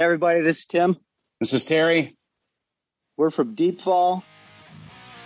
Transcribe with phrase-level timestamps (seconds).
[0.00, 0.96] Hey everybody, this is Tim.
[1.40, 2.16] This is Terry.
[3.18, 4.24] We're from Deep Fall.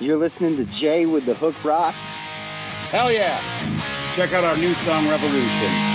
[0.01, 1.97] You're listening to Jay with the Hook Rocks.
[2.91, 3.39] Hell yeah.
[4.15, 5.94] Check out our new song, Revolution.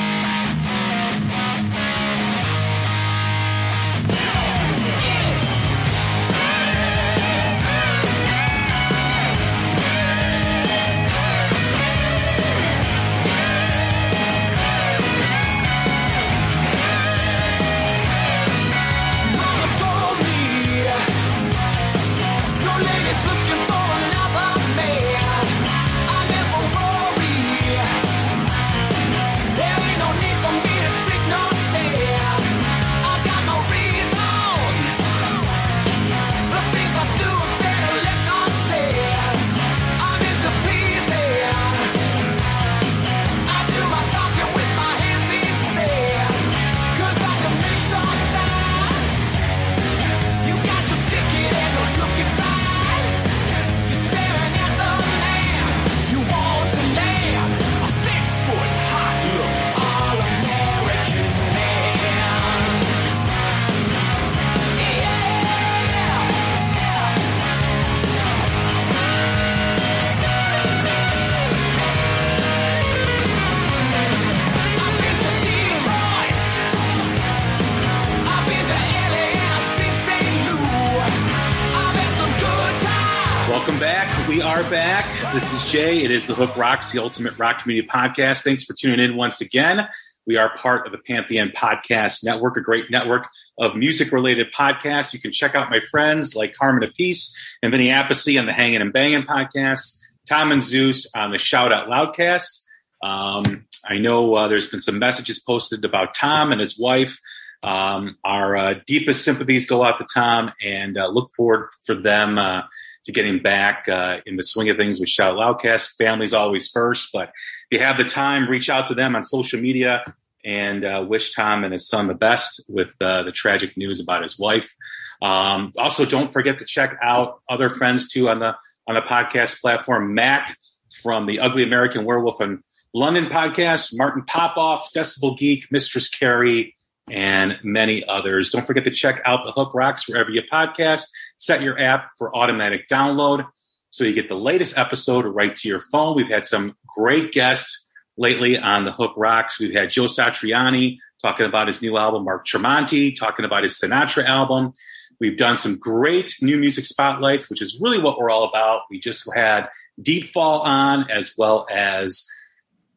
[86.20, 88.44] Is the Hook Rocks, the ultimate rock community podcast.
[88.44, 89.88] Thanks for tuning in once again.
[90.28, 93.26] We are part of the Pantheon Podcast Network, a great network
[93.58, 95.14] of music related podcasts.
[95.14, 98.82] You can check out my friends like Carmine Appice and Vinny Appice on the Hanging
[98.82, 102.66] and Banging podcast, Tom and Zeus on the Shout Out Loudcast.
[103.02, 107.18] Um, I know uh, there's been some messages posted about Tom and his wife.
[107.64, 112.38] Um, our uh, deepest sympathies go out to Tom and uh, look forward for them
[112.38, 112.64] uh,
[113.06, 115.96] to getting back uh, in the swing of things with Shout Out Loudcast.
[115.98, 117.32] Family's always first, but
[117.72, 120.04] if you have the time, reach out to them on social media
[120.44, 124.24] and uh, wish Tom and his son the best with uh, the tragic news about
[124.24, 124.74] his wife.
[125.22, 128.56] Um, also, don't forget to check out other friends too on the
[128.88, 130.14] on the podcast platform.
[130.14, 130.58] Mac
[131.04, 136.76] from the Ugly American Werewolf and London podcast, Martin Popoff, Decibel Geek, Mistress Carrie,
[137.12, 138.50] and many others.
[138.50, 141.08] Don't forget to check out the Hook Rocks wherever you podcast.
[141.40, 143.48] Set your app for automatic download
[143.90, 146.16] so you get the latest episode right to your phone.
[146.16, 149.60] We've had some great guests lately on the Hook Rocks.
[149.60, 154.26] We've had Joe Satriani talking about his new album, Mark Tremonti talking about his Sinatra
[154.26, 154.74] album.
[155.20, 158.82] We've done some great new music spotlights, which is really what we're all about.
[158.90, 159.68] We just had
[160.02, 162.26] Deep Fall on, as well as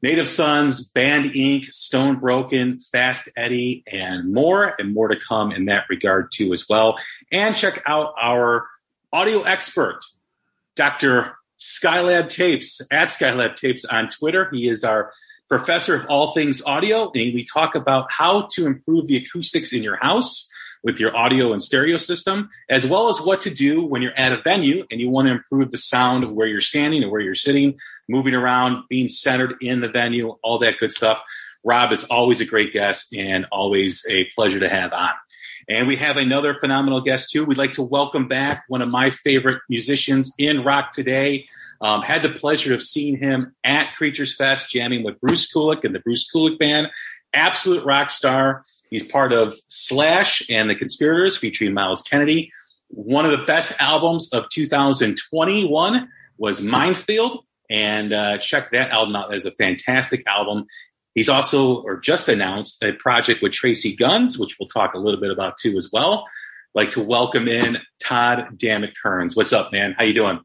[0.02, 5.66] Native Sons, Band Inc., Stone Broken, Fast Eddie, and more, and more to come in
[5.66, 6.98] that regard too as well.
[7.30, 8.66] And check out our
[9.12, 10.00] audio expert,
[10.74, 11.36] Dr.
[11.58, 14.48] Skylab Tapes at Skylab Tapes on Twitter.
[14.52, 15.12] He is our
[15.48, 19.82] professor of all things audio, and we talk about how to improve the acoustics in
[19.82, 20.50] your house
[20.82, 24.32] with your audio and stereo system, as well as what to do when you're at
[24.32, 27.20] a venue and you want to improve the sound of where you're standing and where
[27.20, 27.78] you're sitting,
[28.08, 31.22] moving around, being centered in the venue, all that good stuff.
[31.64, 35.10] Rob is always a great guest and always a pleasure to have on.
[35.68, 37.44] And we have another phenomenal guest too.
[37.44, 41.46] We'd like to welcome back one of my favorite musicians in rock today.
[41.80, 45.94] Um, had the pleasure of seeing him at Creatures Fest, jamming with Bruce Kulick and
[45.94, 46.88] the Bruce Kulick Band.
[47.32, 48.64] Absolute rock star.
[48.92, 52.52] He's part of Slash and the Conspirators featuring Myles Kennedy.
[52.88, 57.38] One of the best albums of 2021 was Mindfield,
[57.70, 60.66] and uh, check that album out as a fantastic album.
[61.14, 65.20] He's also, or just announced, a project with Tracii Guns, which we'll talk a little
[65.20, 66.26] bit about too as well.
[66.74, 69.34] Like to welcome in Todd Dammit Kerns.
[69.34, 69.94] What's up, man?
[69.96, 70.38] How you doing?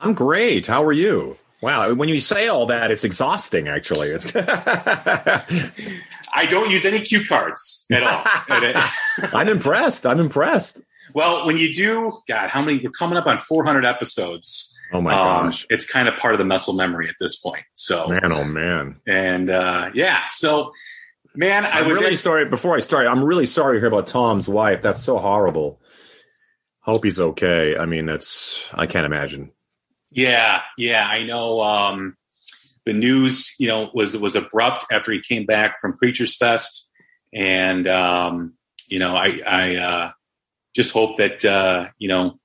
[0.00, 0.64] I'm great.
[0.64, 1.36] How are you?
[1.62, 3.68] Wow, when you say all that, it's exhausting.
[3.68, 4.32] Actually, it's
[6.34, 8.24] I don't use any cue cards at all.
[9.32, 10.04] I'm impressed.
[10.04, 10.80] I'm impressed.
[11.14, 12.78] Well, when you do, God, how many?
[12.78, 14.76] We're coming up on 400 episodes.
[14.92, 15.64] Oh my um, gosh!
[15.70, 17.62] It's kind of part of the muscle memory at this point.
[17.74, 20.24] So man, oh man, and uh, yeah.
[20.26, 20.72] So
[21.36, 22.44] man, I I'm was really sorry.
[22.44, 24.82] Before I start, I'm really sorry to hear about Tom's wife.
[24.82, 25.80] That's so horrible.
[26.80, 27.76] Hope he's okay.
[27.76, 29.52] I mean, that's I can't imagine.
[30.12, 31.60] Yeah, yeah, I know.
[31.60, 32.16] Um,
[32.84, 36.88] the news, you know, was was abrupt after he came back from Creatures Fest,
[37.32, 38.54] and um,
[38.88, 40.10] you know, I I uh,
[40.74, 42.38] just hope that uh, you know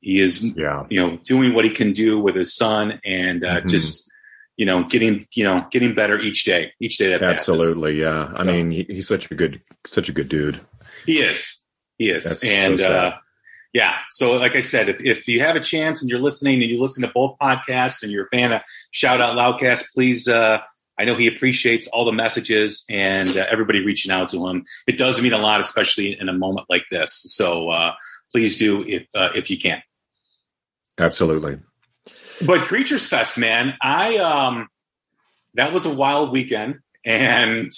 [0.00, 0.84] he is, yeah.
[0.90, 3.68] you know, doing what he can do with his son, and uh, mm-hmm.
[3.68, 4.10] just
[4.56, 8.32] you know, getting you know, getting better each day, each day that absolutely, passes.
[8.32, 8.32] yeah.
[8.34, 8.52] I so.
[8.52, 10.60] mean, he, he's such a good, such a good dude.
[11.06, 11.60] He is.
[11.98, 12.24] He is.
[12.24, 13.16] That's and so uh,
[13.72, 16.70] yeah, so like I said, if, if you have a chance and you're listening and
[16.70, 18.60] you listen to both podcasts and you're a fan of
[18.90, 20.28] Shout Out Loudcast, please.
[20.28, 20.58] Uh,
[20.98, 24.64] I know he appreciates all the messages and uh, everybody reaching out to him.
[24.86, 27.22] It does mean a lot, especially in a moment like this.
[27.26, 27.94] So uh,
[28.30, 29.82] please do if uh, if you can.
[30.98, 31.58] Absolutely.
[32.44, 34.68] But Creatures Fest, man, I um,
[35.54, 37.72] that was a wild weekend, and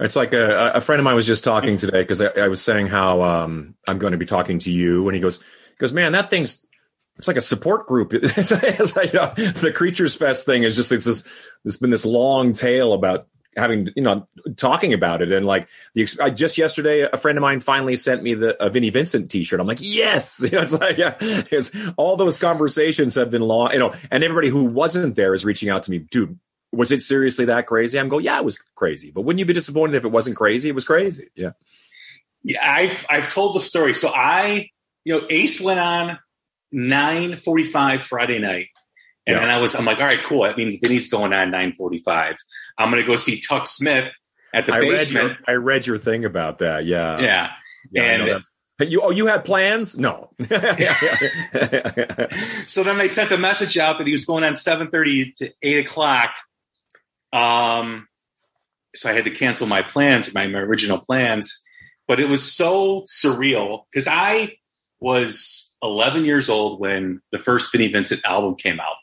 [0.00, 2.60] It's like a, a friend of mine was just talking today because I, I was
[2.60, 5.92] saying how um, I'm going to be talking to you, and he goes, he goes,
[5.92, 6.66] man, that thing's
[7.16, 8.12] it's like a support group.
[8.36, 11.26] It's, like, you know, the Creatures Fest thing is just it's this.
[11.62, 14.26] There's been this long tale about having you know
[14.56, 18.22] talking about it and like the I just yesterday a friend of mine finally sent
[18.22, 21.70] me the a Vinnie Vincent t-shirt I'm like yes you know, it's like yeah it's
[21.96, 25.68] all those conversations have been long you know and everybody who wasn't there is reaching
[25.68, 26.36] out to me dude
[26.74, 27.98] was it seriously that crazy?
[27.98, 29.10] I'm going yeah it was crazy.
[29.10, 30.68] But wouldn't you be disappointed if it wasn't crazy?
[30.68, 31.28] It was crazy.
[31.34, 31.52] Yeah.
[32.42, 33.94] Yeah, I've I've told the story.
[33.94, 34.68] So I,
[35.04, 36.18] you know, Ace went on
[36.72, 38.68] nine forty five Friday night,
[39.26, 39.40] and Yeah.
[39.40, 40.42] then I was I'm like, all right, cool.
[40.42, 42.34] That means Vinny's going on nine forty five.
[42.76, 44.12] I'm going to go see Tuck Smith
[44.52, 45.28] at the I read basement.
[45.28, 46.84] your, I read your thing about that.
[46.84, 47.18] Yeah.
[47.20, 47.50] Yeah,
[47.90, 48.42] Yeah, And-
[48.76, 49.96] Hey, you oh you had plans?
[49.96, 50.30] No.
[52.66, 55.86] So then they sent a message out that he was going on 7.30 to 8
[55.86, 56.34] o'clock
[57.34, 58.06] um,
[58.94, 61.62] so i had to cancel my plans my, my original plans
[62.08, 64.56] but it was so surreal because i
[65.00, 68.96] was 11 years old when the first Vinnie Vincent album came out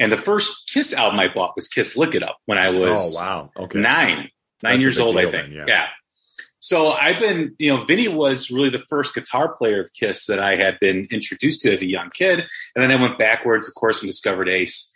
[0.00, 3.16] and the first kiss album i bought was kiss lick it up when i was
[3.16, 4.30] oh wow okay nine,
[4.64, 5.32] nine That's years old, I think.
[5.32, 5.64] then, yeah.
[5.66, 5.86] yeah.
[6.58, 10.38] So I've been, you know, Vinny was really the first guitar player of Kiss that
[10.38, 12.46] I had been introduced to as a young kid.
[12.74, 14.90] And then I went backwards, of course, and discovered Ace.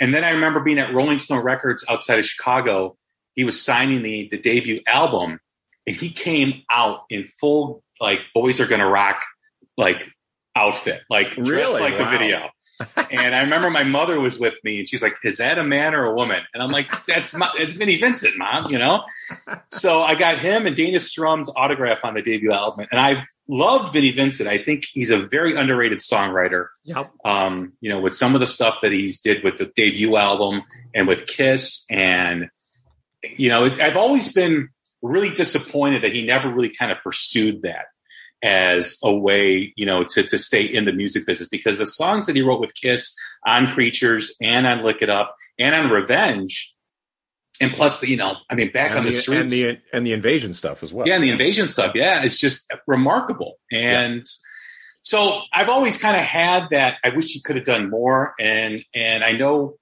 [0.00, 2.96] And then I remember being at Rolling Stone Records outside of Chicago.
[3.34, 5.40] He was signing the, the debut album
[5.86, 9.22] and he came out in full, like, Boys Are Gonna Rock,
[9.76, 10.10] like,
[10.54, 11.80] outfit, like, dressed Really?
[11.80, 12.48] like the video.
[13.10, 15.94] And I remember my mother was with me, and she's like, "Is that a man
[15.94, 19.04] or a woman?" And I'm like, "That's my, it's Vinnie Vincent, mom." You know.
[19.72, 23.92] so I got him and Dana Strum's autograph on the debut album, and I've loved
[23.92, 24.48] Vinnie Vincent.
[24.48, 26.68] I think he's a very underrated songwriter.
[26.84, 27.10] Yep.
[27.24, 30.62] Um, you know, with some of the stuff that he's did with the debut album
[30.94, 32.48] and with Kiss, and
[33.36, 34.68] you know, it, I've always been
[35.02, 37.86] really disappointed that he never really kind of pursued that
[38.46, 41.48] as a way, you know, to, to stay in the music business.
[41.48, 43.14] Because the songs that he wrote with Kiss
[43.44, 46.72] on Creatures and on Lick It Up and on Revenge,
[47.60, 49.78] and plus the, you know, I mean, back and on the, the, streets, and the
[49.92, 51.08] and the invasion stuff as well.
[51.08, 53.58] Yeah, and the invasion stuff, yeah, it's just remarkable.
[53.72, 54.24] And
[55.02, 56.98] so I've always kind of had that.
[57.02, 59.76] I wish he could have done more, and and I know,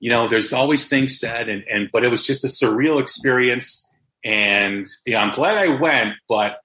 [0.00, 3.86] you know, there's always things said, and and but it was just a surreal experience,
[4.24, 6.58] and yeah, I'm glad I went, but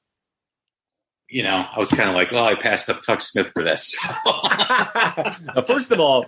[1.31, 3.95] you know, I was kind of like, oh, I passed up Tuck Smith for this.
[5.67, 6.25] First of all,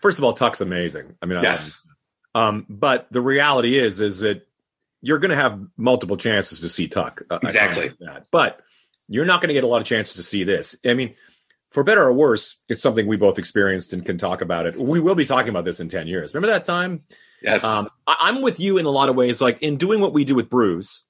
[0.00, 1.14] first of all, Tuck's amazing.
[1.22, 1.88] I mean, yes,
[2.34, 4.46] Um, but the reality is, is that
[5.02, 7.22] you're going to have multiple chances to see Tuck.
[7.30, 7.90] Uh, Exactly.
[8.00, 8.26] that.
[8.30, 8.60] But
[9.08, 10.76] you're not going to get a lot of chances to see this.
[10.84, 11.14] I mean,
[11.70, 14.76] for better or worse, it's something we both experienced and can talk about it.
[14.76, 16.34] We will be talking about this in 10 years.
[16.34, 17.02] Remember that time?
[17.42, 19.42] yes, Um, I, I'm with you in a lot of ways.
[19.42, 21.02] Like in doing what we do with Bruce,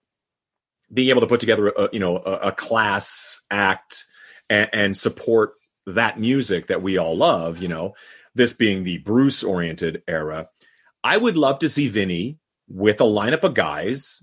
[0.92, 4.04] being able to put together a you know a, a class act
[4.48, 5.55] and, and support
[5.86, 7.58] that music that we all love.
[7.58, 7.94] You know,
[8.34, 10.48] this being the Bruce oriented era.
[11.03, 12.38] I would love to see Vinny
[12.69, 14.22] with a lineup of guys.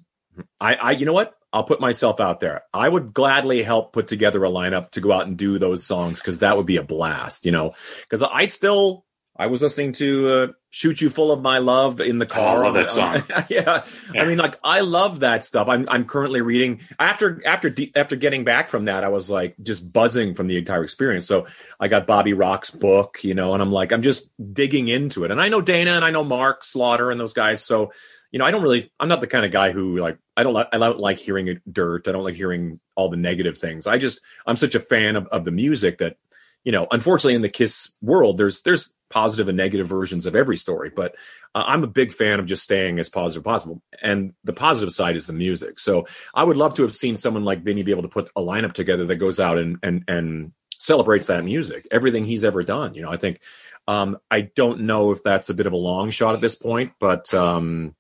[0.60, 1.36] I, I, you know what?
[1.53, 2.63] I'll put myself out there.
[2.74, 6.22] I would gladly help put together a lineup to go out and do those songs
[6.22, 7.46] because that would be a blast.
[7.46, 9.06] You know, because I still
[9.38, 12.58] I was listening to uh, "Shoot You Full of My Love" in the car.
[12.58, 13.24] Oh, love that song.
[13.50, 13.84] yeah.
[14.13, 14.24] Yeah.
[14.24, 15.68] I mean, like I love that stuff.
[15.68, 19.04] I'm I'm currently reading after after after getting back from that.
[19.04, 21.28] I was like just buzzing from the entire experience.
[21.28, 21.46] So
[21.80, 25.32] I got Bobby Rock's book, you know, and I'm like I'm just digging into it.
[25.32, 27.63] And I know Dana and I know Mark Slaughter and those guys.
[27.63, 27.92] So
[28.32, 28.92] you know, I don't really.
[29.00, 31.60] I'm not the kind of guy who like I don't like I don't like hearing
[31.70, 32.08] dirt.
[32.08, 33.88] I don't like hearing all the negative things.
[33.88, 36.16] I just I'm such a fan of, of the music that
[36.63, 36.88] you know.
[36.90, 41.15] Unfortunately, in the Kiss world, there's there's positive and negative versions of every story, but
[41.53, 43.82] uh, I'm a big fan of just staying as positive as possible.
[44.01, 45.80] And the positive side is the music.
[45.80, 48.41] So I would love to have seen someone like Vinny be able to put a
[48.41, 52.96] lineup together that goes out and and and celebrates that music, everything he's ever done.
[52.96, 53.39] You know, I think
[53.88, 56.94] um, I don't know if that's a bit of a long shot at this point,
[57.00, 57.96] but um,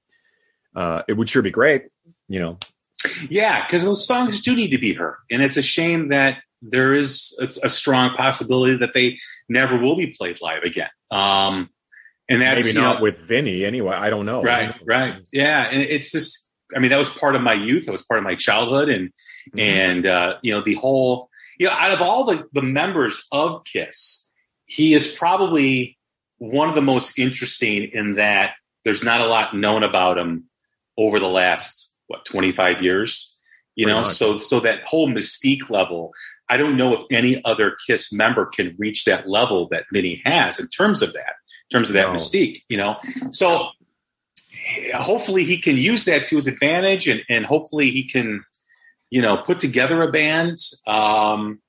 [0.75, 1.85] uh, it would sure be great.
[2.27, 2.59] You know,
[3.29, 6.93] Yeah, because those songs do need to be heard, and it's a shame that there
[6.93, 10.89] is a, a strong possibility that they never will be played live again.
[11.09, 11.69] Um,
[12.29, 13.93] and that's maybe not know, with Vinny anyway.
[13.93, 14.41] I don't know.
[14.41, 15.67] right, right, yeah.
[15.69, 17.85] And it's just, I mean, that was part of my youth.
[17.85, 19.59] That was part of my childhood, and mm-hmm.
[19.59, 23.63] and uh, you know the whole you know out of all the the members of
[23.65, 24.31] Kiss,
[24.65, 25.97] he is probably
[26.37, 28.53] one of the most interesting in that
[28.85, 30.45] there's not a lot known about him
[30.97, 33.37] over the last what 25 years
[33.75, 34.09] you Pretty know much.
[34.09, 36.13] so so that whole mystique level
[36.51, 40.59] i don't know if any other kiss member can reach that level that vinny has
[40.59, 41.33] in terms of that
[41.69, 42.13] in terms of that no.
[42.13, 42.97] mystique you know
[43.31, 43.69] so
[44.95, 48.43] hopefully he can use that to his advantage and, and hopefully he can
[49.09, 51.59] you know put together a band um,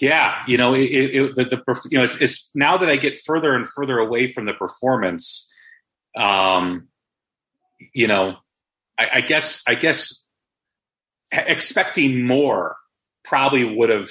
[0.00, 3.18] yeah you know it, it, the, the you know it's, it's, now that i get
[3.18, 5.50] further and further away from the performance
[6.16, 6.88] um,
[7.94, 8.36] you know
[9.00, 10.26] I, I guess I guess
[11.32, 12.76] expecting more
[13.30, 14.10] probably would have,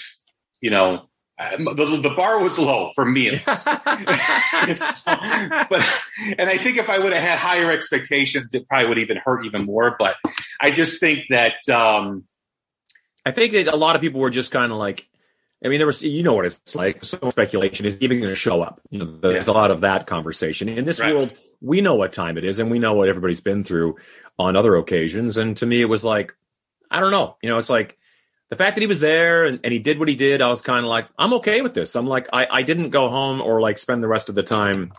[0.62, 3.30] you know, the, the, bar was low for me.
[3.46, 3.60] but
[6.38, 9.46] and I think if I would have had higher expectations, it probably would even hurt
[9.46, 9.96] even more.
[10.00, 10.16] But
[10.60, 12.24] I just think that um,
[13.26, 15.08] I think that a lot of people were just kind of like,
[15.64, 17.04] I mean, there was you know what it's like.
[17.06, 18.82] So speculation is even going to show up.
[18.90, 19.54] You know, there's yeah.
[19.54, 21.14] a lot of that conversation in this right.
[21.14, 21.34] world.
[21.62, 23.98] We know what time it is, and we know what everybody's been through
[24.38, 25.38] on other occasions.
[25.38, 26.34] And to me, it was like,
[26.90, 27.38] I don't know.
[27.42, 27.99] You know, it's like
[28.50, 30.62] the fact that he was there and, and he did what he did, I was
[30.62, 31.96] kind of like, I'm okay with this.
[31.96, 34.92] I'm like, I, I didn't go home or like spend the rest of the time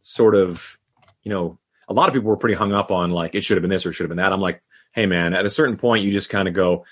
[0.00, 0.76] sort of,
[1.22, 3.62] you know, a lot of people were pretty hung up on like, it should have
[3.62, 4.32] been this or should have been that.
[4.32, 4.62] I'm like,
[4.92, 6.84] hey, man, at a certain point, you just kind of go,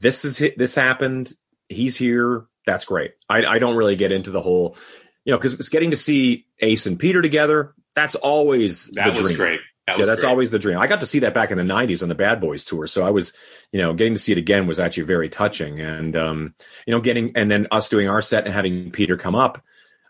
[0.00, 1.32] this is, this happened.
[1.68, 2.44] He's here.
[2.66, 3.12] That's great.
[3.28, 4.76] I, I don't really get into the whole,
[5.24, 7.74] you know, because it's getting to see Ace and Peter together.
[7.94, 9.36] That's always that was dream.
[9.36, 9.60] great.
[9.86, 10.30] That yeah, that's great.
[10.30, 10.78] always the dream.
[10.78, 13.06] I got to see that back in the '90s on the Bad Boys tour, so
[13.06, 13.34] I was,
[13.70, 15.78] you know, getting to see it again was actually very touching.
[15.80, 16.54] And um,
[16.86, 19.62] you know, getting and then us doing our set and having Peter come up,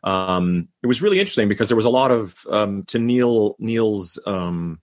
[0.04, 4.18] um, it was really interesting because there was a lot of um, to Neil Neil's
[4.26, 4.80] um,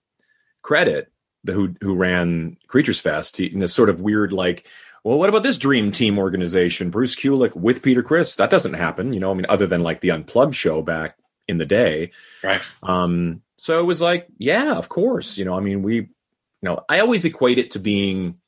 [0.60, 1.10] credit,
[1.42, 4.66] the who who ran Creatures Fest, in this sort of weird like,
[5.04, 6.90] well, what about this dream team organization?
[6.90, 8.36] Bruce Kulick with Peter Criss.
[8.36, 9.30] That doesn't happen, you know.
[9.30, 11.16] I mean, other than like the Unplugged show back
[11.48, 12.10] in the day,
[12.42, 12.62] right?
[12.82, 15.38] Um, so it was like, yeah, of course.
[15.38, 16.08] You know, I mean, we, you
[16.62, 18.38] know, I always equate it to being,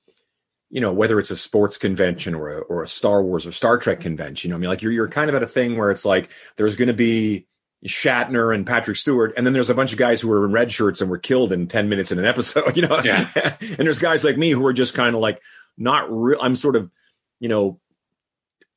[0.70, 3.78] you know, whether it's a sports convention or a, or a Star Wars or Star
[3.78, 4.48] Trek convention.
[4.48, 6.30] You know, I mean, like you're you're kind of at a thing where it's like
[6.56, 7.46] there's going to be
[7.86, 10.72] Shatner and Patrick Stewart, and then there's a bunch of guys who were in red
[10.72, 12.76] shirts and were killed in ten minutes in an episode.
[12.76, 13.30] You know, yeah.
[13.60, 15.40] and there's guys like me who are just kind of like
[15.78, 16.40] not real.
[16.42, 16.90] I'm sort of,
[17.38, 17.78] you know,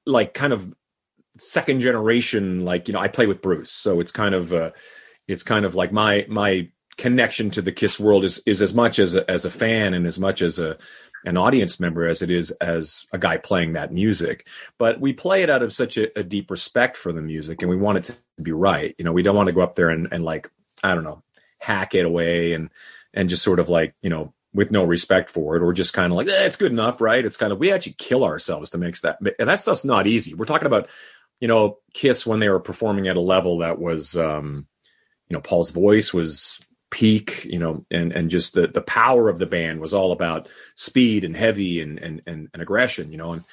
[0.06, 0.72] like kind of
[1.40, 2.64] second generation.
[2.64, 4.54] Like you know, I play with Bruce, so it's kind of.
[4.54, 4.70] Uh,
[5.28, 9.00] it's kind of like my my connection to the Kiss world is is as much
[9.00, 10.78] as a, as a fan and as much as a
[11.26, 14.48] an audience member as it is as a guy playing that music.
[14.78, 17.70] But we play it out of such a, a deep respect for the music, and
[17.70, 18.96] we want it to be right.
[18.98, 20.50] You know, we don't want to go up there and, and like
[20.84, 21.24] I don't know,
[21.60, 22.70] hack it away and
[23.14, 26.12] and just sort of like you know with no respect for it or just kind
[26.12, 28.78] of like eh, it's good enough right it's kind of we actually kill ourselves to
[28.78, 30.88] make that and that stuff's not easy we're talking about
[31.40, 34.66] you know kiss when they were performing at a level that was um
[35.30, 39.40] you know, Paul's voice was peak, you know, and and just the the power of
[39.40, 43.34] the band was all about speed and heavy and and and, and aggression, you know,
[43.34, 43.44] and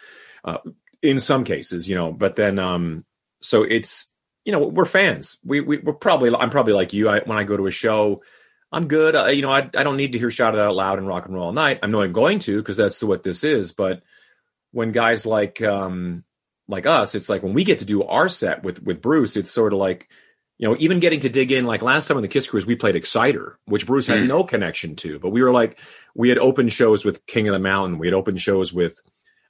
[0.45, 0.59] uh,
[1.03, 3.05] in some cases, you know, but then um
[3.41, 4.13] so it's
[4.45, 5.39] you know we're fans.
[5.45, 7.09] We, we we're probably I'm probably like you.
[7.09, 8.23] I, when I go to a show,
[8.71, 9.15] I'm good.
[9.15, 11.35] I, you know, I I don't need to hear shouted out loud and rock and
[11.35, 11.81] roll all night.
[11.83, 13.73] I know I'm going to because that's what this is.
[13.73, 14.03] But
[14.73, 16.25] when guys like um
[16.69, 19.51] like us, it's like when we get to do our set with with Bruce, it's
[19.51, 20.09] sort of like
[20.59, 22.77] you know, even getting to dig in, like last time on the Kiss Cruise, we
[22.77, 24.29] played Exciter, which Bruce had mm.
[24.29, 25.79] no connection to, but we were like,
[26.15, 29.01] we had open shows with King of the Mountain, we had open shows with,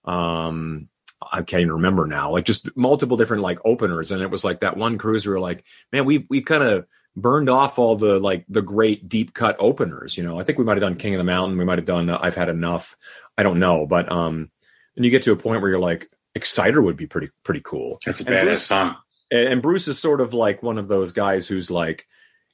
[0.05, 0.89] um,
[1.31, 4.61] I can't even remember now, like just multiple different like openers, and it was like
[4.61, 5.27] that one cruise.
[5.27, 9.09] We were like, man, we we kind of burned off all the like the great
[9.09, 10.19] deep cut openers.
[10.19, 11.87] You know, I think we might have done King of the Mountain, we might have
[11.87, 12.97] done uh, I've had enough.
[13.39, 14.51] I don't know, but um,
[14.97, 17.99] and you get to a point where you're like, Exciter would be pretty pretty cool.
[18.05, 18.97] That's a badass song
[19.37, 22.07] and, Bruce is sort of like one of those guys who's like,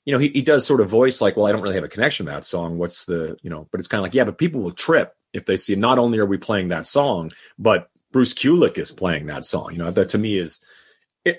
[0.05, 1.89] you know, he, he does sort of voice like, well, I don't really have a
[1.89, 2.79] connection to that song.
[2.79, 5.47] What's the, you know, but it's kind of like, yeah, but people will trip if
[5.47, 9.45] they see not only are we playing that song, but Bruce Kulick is playing that
[9.45, 9.73] song.
[9.73, 10.61] You know, that to me is,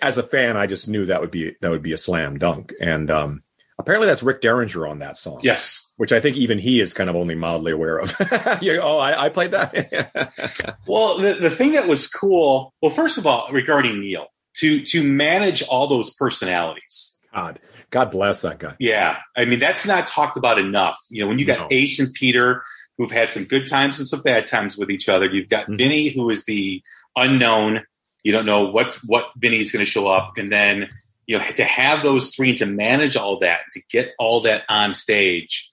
[0.01, 2.73] as a fan, I just knew that would be that would be a slam dunk.
[2.79, 3.43] And um,
[3.79, 5.39] apparently, that's Rick Derringer on that song.
[5.41, 8.15] Yes, which I think even he is kind of only mildly aware of.
[8.21, 10.75] oh, I, I, played that.
[10.87, 12.73] well, the the thing that was cool.
[12.81, 17.19] Well, first of all, regarding Neil, to to manage all those personalities.
[17.33, 18.75] God, God bless that guy.
[18.79, 20.97] Yeah, I mean that's not talked about enough.
[21.09, 21.67] You know, when you got no.
[21.71, 22.63] Ace and Peter,
[22.97, 25.27] who've had some good times and some bad times with each other.
[25.27, 25.77] You've got mm-hmm.
[25.77, 26.83] Vinny, who is the
[27.15, 27.81] unknown.
[28.23, 30.87] You don't know what's what Vinny's going to show up, and then
[31.25, 34.93] you know to have those three to manage all that, to get all that on
[34.93, 35.69] stage.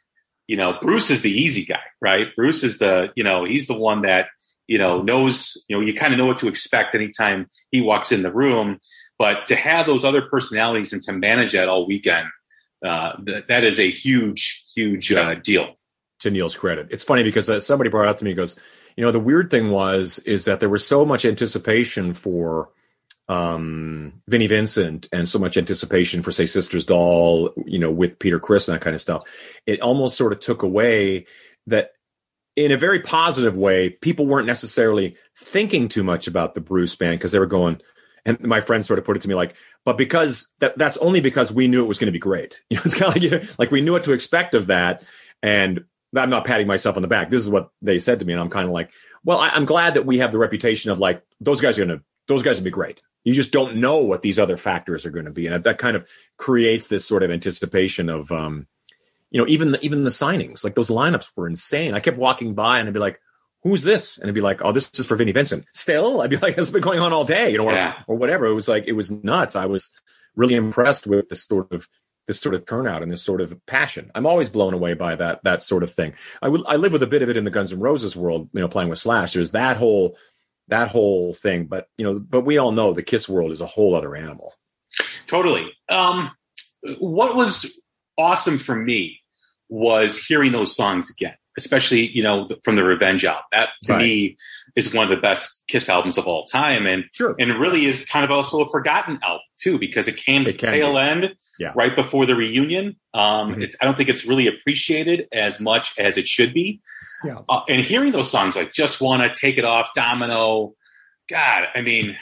[0.46, 2.28] You know, Bruce is the easy guy, right?
[2.34, 4.28] Bruce is the you know he's the one that
[4.68, 8.12] you know, knows, you know, you kind of know what to expect anytime he walks
[8.12, 8.78] in the room.
[9.18, 12.28] But to have those other personalities and to manage that all weekend,
[12.86, 15.74] uh, th- that is a huge, huge uh, deal.
[16.20, 18.56] To Neil's credit, it's funny because uh, somebody brought up to me, goes,
[18.96, 22.70] you know, the weird thing was is that there was so much anticipation for
[23.28, 28.40] um, Vinnie Vincent and so much anticipation for, say, Sisters Doll, you know, with Peter
[28.40, 29.22] Criss and that kind of stuff.
[29.66, 31.26] It almost sort of took away
[31.68, 31.92] that
[32.58, 37.18] in a very positive way, people weren't necessarily thinking too much about the Bruce band
[37.18, 37.80] because they were going,
[38.24, 41.20] and my friend sort of put it to me like, but because that, that's only
[41.20, 42.60] because we knew it was going to be great.
[42.70, 44.66] You know, it's kind of like, you know, like we knew what to expect of
[44.66, 45.04] that.
[45.40, 45.84] And
[46.16, 47.30] I'm not patting myself on the back.
[47.30, 48.32] This is what they said to me.
[48.32, 48.90] And I'm kind of like,
[49.24, 51.96] well, I, am glad that we have the reputation of like, those guys are going
[51.96, 53.00] to, those guys will be great.
[53.22, 55.46] You just don't know what these other factors are going to be.
[55.46, 58.66] And that kind of creates this sort of anticipation of, um,
[59.30, 61.94] you know, even the, even the signings, like those lineups were insane.
[61.94, 63.20] I kept walking by and I'd be like,
[63.62, 64.18] who's this?
[64.18, 65.66] And I'd be like, oh, this is for Vinnie Vincent.
[65.74, 67.94] Still, I'd be like, it's been going on all day, you know, yeah.
[68.06, 68.46] or, or whatever.
[68.46, 69.56] It was like, it was nuts.
[69.56, 69.90] I was
[70.36, 71.88] really impressed with this sort of,
[72.26, 74.10] this sort of turnout and this sort of passion.
[74.14, 76.12] I'm always blown away by that, that sort of thing.
[76.42, 78.68] I live with a bit of it in the Guns N' Roses world, you know,
[78.68, 79.32] playing with Slash.
[79.32, 80.16] There's that whole,
[80.68, 81.66] that whole thing.
[81.66, 84.54] But, you know, but we all know the Kiss world is a whole other animal.
[85.26, 85.70] Totally.
[85.88, 86.32] Um,
[86.98, 87.80] what was
[88.18, 89.20] awesome for me
[89.68, 93.42] was hearing those songs again, especially you know from the Revenge album.
[93.52, 94.02] That to right.
[94.02, 94.36] me
[94.76, 97.34] is one of the best Kiss albums of all time, and sure.
[97.38, 100.66] and really is kind of also a forgotten album too because it came at the
[100.66, 100.98] tail be.
[100.98, 101.72] end, yeah.
[101.74, 102.96] right before the reunion.
[103.14, 103.62] Um, mm-hmm.
[103.62, 106.80] It's I don't think it's really appreciated as much as it should be.
[107.24, 107.38] Yeah.
[107.48, 110.74] Uh, and hearing those songs like "Just Wanna Take It Off," "Domino,"
[111.28, 112.16] God, I mean,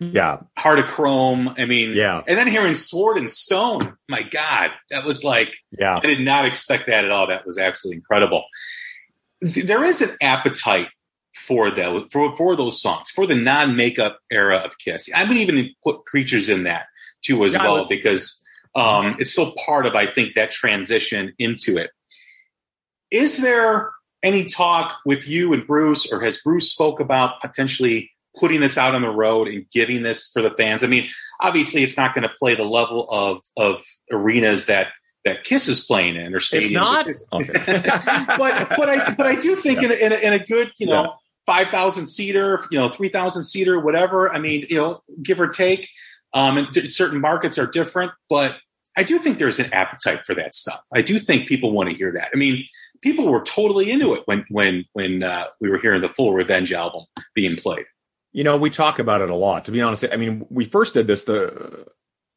[0.00, 1.54] yeah, Heart of Chrome.
[1.56, 2.22] I mean, yeah.
[2.26, 6.44] And then hearing Sword and Stone, my God, that was like, yeah, I did not
[6.44, 7.26] expect that at all.
[7.26, 8.44] That was absolutely incredible.
[9.40, 10.88] There is an appetite
[11.34, 15.08] for that for for those songs for the non makeup era of Kiss.
[15.14, 16.86] I would even put Creatures in that
[17.22, 18.42] too as yeah, well would, because
[18.74, 21.90] um, it's still part of I think that transition into it.
[23.10, 28.10] Is there any talk with you and Bruce, or has Bruce spoke about potentially?
[28.38, 30.84] Putting this out on the road and giving this for the fans.
[30.84, 31.08] I mean,
[31.40, 34.88] obviously, it's not going to play the level of of arenas that
[35.24, 37.06] that Kiss is playing in or stadiums.
[37.08, 37.52] It's not, okay.
[38.38, 39.88] but but I but I do think yeah.
[39.88, 41.08] in, a, in, a, in, a, good you know yeah.
[41.46, 44.32] five thousand seater, you know three thousand seater, whatever.
[44.32, 45.88] I mean, you know, give or take.
[46.34, 48.56] Um, and certain markets are different, but
[48.96, 50.80] I do think there's an appetite for that stuff.
[50.94, 52.30] I do think people want to hear that.
[52.34, 52.66] I mean,
[53.02, 56.72] people were totally into it when when when uh, we were hearing the full Revenge
[56.72, 57.86] album being played.
[58.36, 59.64] You know, we talk about it a lot.
[59.64, 61.86] To be honest, I mean, we first did this the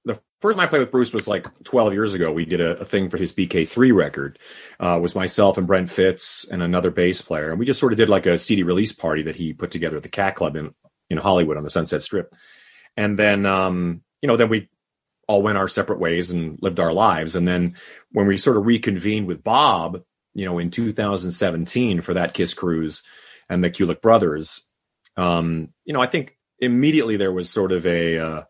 [0.05, 2.31] the first time I played with Bruce was like 12 years ago.
[2.31, 4.39] We did a, a thing for his BK3 record.
[4.79, 7.97] Uh, was myself and Brent Fitz and another bass player, and we just sort of
[7.97, 10.73] did like a CD release party that he put together at the Cat Club in
[11.09, 12.33] in Hollywood on the Sunset Strip.
[12.95, 14.69] And then, um, you know, then we
[15.27, 17.35] all went our separate ways and lived our lives.
[17.35, 17.75] And then
[18.13, 20.01] when we sort of reconvened with Bob,
[20.33, 23.03] you know, in 2017 for that Kiss cruise
[23.49, 24.65] and the Kulick brothers,
[25.17, 28.43] um, you know, I think immediately there was sort of a, uh,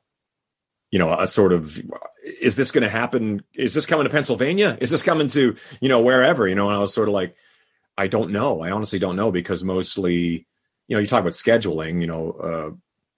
[0.92, 1.80] you know, a sort of,
[2.42, 3.44] is this going to happen?
[3.54, 4.78] Is this coming to Pennsylvania?
[4.82, 7.36] Is this coming to, you know, wherever, you know, and I was sort of like,
[7.98, 8.62] I don't know.
[8.62, 10.48] I honestly don't know because mostly,
[10.88, 12.72] you know, you talk about scheduling, you know, uh,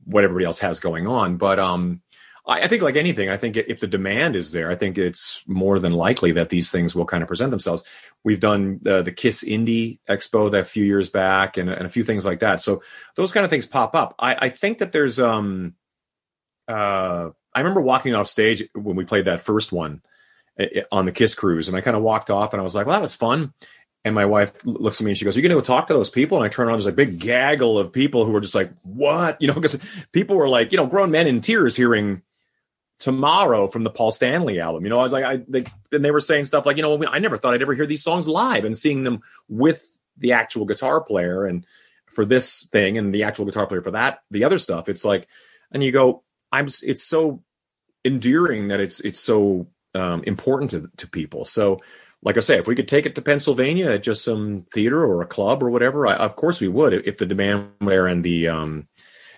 [0.04, 2.02] what everybody else has going on, but, um,
[2.46, 5.44] I, I think like anything, I think if the demand is there, I think it's
[5.48, 7.84] more than likely that these things will kind of present themselves.
[8.24, 12.04] We've done uh, the Kiss Indie Expo that few years back, and, and, a few
[12.04, 12.62] things like that.
[12.62, 12.84] So
[13.16, 14.16] those kind of things pop up.
[14.20, 15.76] I, I think that there's um,
[16.68, 20.02] uh, I remember walking off stage when we played that first one
[20.58, 22.76] eh, eh, on the Kiss cruise, and I kind of walked off, and I was
[22.76, 23.54] like, "Well, that was fun."
[24.04, 25.88] And my wife looks at me and she goes, "Are you going to go talk
[25.88, 28.42] to those people?" And I turn around, there's a big gaggle of people who were
[28.42, 29.80] just like, "What?" You know, because
[30.12, 32.24] people were like, you know, grown men in tears hearing
[33.02, 34.84] tomorrow from the Paul Stanley album.
[34.84, 37.04] You know, I was like, I they, and they were saying stuff like, you know,
[37.08, 40.66] I never thought I'd ever hear these songs live, and seeing them with the actual
[40.66, 41.66] guitar player, and
[42.14, 44.88] for this thing, and the actual guitar player for that, the other stuff.
[44.88, 45.28] It's like,
[45.72, 46.68] and you go, I'm.
[46.68, 47.44] It's so
[48.06, 51.46] endearing that it's it's so um, important to to people.
[51.46, 51.82] So.
[52.24, 55.24] Like I say, if we could take it to Pennsylvania at just some theater or
[55.24, 58.48] a club or whatever, I, of course we would if the demand there and the
[58.48, 58.88] um,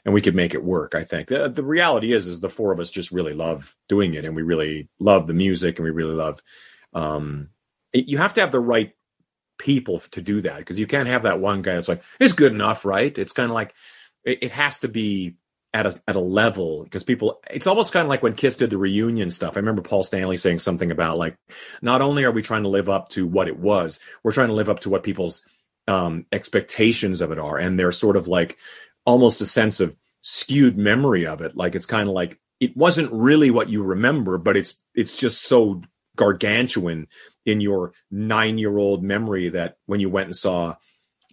[0.06, 0.96] and we could make it work.
[0.96, 4.14] I think the, the reality is, is the four of us just really love doing
[4.14, 6.42] it, and we really love the music, and we really love.
[6.94, 7.50] Um,
[7.92, 8.94] it, you have to have the right
[9.58, 12.52] people to do that because you can't have that one guy that's like it's good
[12.52, 13.18] enough, right?
[13.18, 13.74] It's kind of like
[14.24, 15.36] it, it has to be
[15.74, 18.70] at a at a level because people it's almost kind of like when Kiss did
[18.70, 19.56] the reunion stuff.
[19.56, 21.36] I remember Paul Stanley saying something about like
[21.82, 24.54] not only are we trying to live up to what it was, we're trying to
[24.54, 25.46] live up to what people's
[25.88, 28.58] um, expectations of it are, and they're sort of like
[29.06, 31.56] almost a sense of skewed memory of it.
[31.56, 35.44] Like it's kind of like it wasn't really what you remember, but it's it's just
[35.44, 35.82] so
[36.16, 37.08] gargantuan
[37.46, 40.76] in your nine year old memory that when you went and saw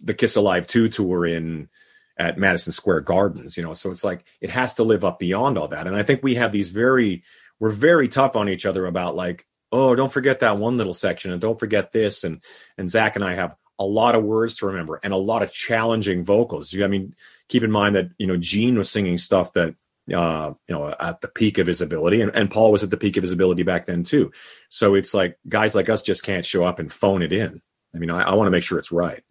[0.03, 1.69] the Kiss Alive 2 tour in
[2.17, 5.57] at Madison Square Gardens, you know, so it's like it has to live up beyond
[5.57, 5.87] all that.
[5.87, 7.23] And I think we have these very
[7.59, 11.31] we're very tough on each other about like, oh, don't forget that one little section
[11.31, 12.23] and don't forget this.
[12.23, 12.43] And
[12.77, 15.51] and Zach and I have a lot of words to remember and a lot of
[15.51, 16.75] challenging vocals.
[16.79, 17.15] I mean,
[17.49, 19.75] keep in mind that, you know, Gene was singing stuff that
[20.13, 22.97] uh, you know, at the peak of his ability, and, and Paul was at the
[22.97, 24.31] peak of his ability back then too.
[24.69, 27.61] So it's like guys like us just can't show up and phone it in.
[27.93, 29.23] I mean, I, I want to make sure it's right.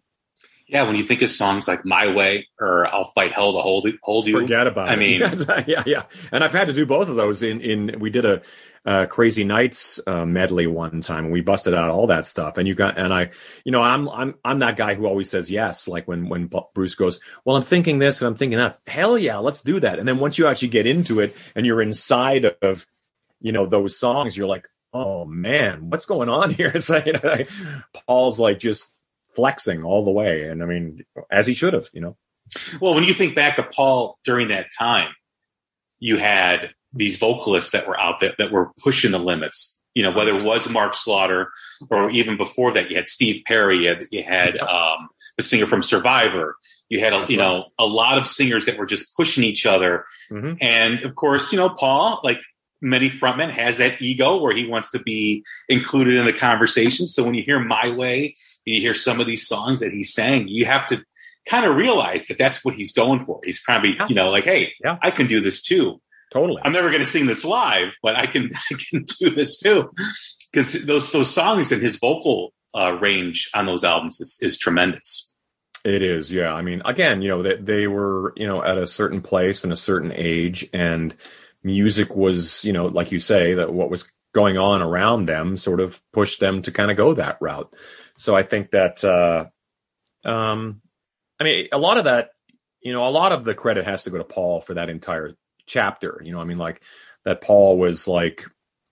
[0.71, 3.91] Yeah, when you think of songs like "My Way" or "I'll Fight Hell to Hold
[4.03, 4.97] Hold You," forget about I it.
[4.97, 5.19] mean,
[5.67, 6.03] yeah, yeah.
[6.31, 7.43] And I've had to do both of those.
[7.43, 8.41] In in we did a
[8.85, 12.57] uh, Crazy Nights uh, medley one time, and we busted out all that stuff.
[12.57, 13.31] And you got and I,
[13.65, 15.89] you know, I'm I'm I'm that guy who always says yes.
[15.89, 18.79] Like when when Bruce goes, well, I'm thinking this and I'm thinking that.
[18.87, 19.99] Hell yeah, let's do that.
[19.99, 22.87] And then once you actually get into it and you're inside of,
[23.41, 26.71] you know, those songs, you're like, oh man, what's going on here?
[26.75, 27.49] It's like, you know, like,
[28.07, 28.93] Paul's like just
[29.35, 32.17] flexing all the way, and I mean, as he should have, you know.
[32.81, 35.09] Well, when you think back of Paul during that time,
[35.99, 39.81] you had these vocalists that were out there that were pushing the limits.
[39.93, 41.49] You know, whether it was Mark Slaughter
[41.89, 45.65] or even before that, you had Steve Perry, you had, you had um, the singer
[45.65, 46.55] from Survivor.
[46.87, 50.05] You had, a, you know, a lot of singers that were just pushing each other.
[50.31, 50.57] Mhm.
[50.61, 52.39] And of course, you know, Paul, like
[52.81, 57.07] many frontmen, has that ego where he wants to be included in the conversation.
[57.07, 60.47] So when you hear My Way, you hear some of these songs that he's sang,
[60.47, 61.03] you have to
[61.47, 63.39] kind of realize that that's what he's going for.
[63.43, 64.07] He's be, Yeah.
[64.07, 64.97] you know, like, hey, Yeah.
[65.01, 66.01] I can do this too.
[66.31, 66.61] Totally.
[66.63, 69.91] I'm never going to sing this live, but I can I can do this too
[70.51, 75.33] because those those songs and his vocal uh, range on those albums is, is tremendous.
[75.83, 76.53] It is, yeah.
[76.53, 79.73] I mean, again, you know, that they, were, you know, at a certain place and
[79.73, 81.15] a certain age, and
[81.63, 85.79] music was, you know, like you say, that what was going on around them sort
[85.79, 87.73] of pushed them to kind of go that route.
[88.21, 89.47] So I think that, uh,
[90.23, 90.83] um,
[91.39, 92.29] I mean, a lot of that,
[92.79, 95.35] you know, a lot of the credit has to go to Paul for that entire
[95.65, 96.21] chapter.
[96.23, 96.83] You know, I mean, like
[97.25, 98.45] that Paul was like,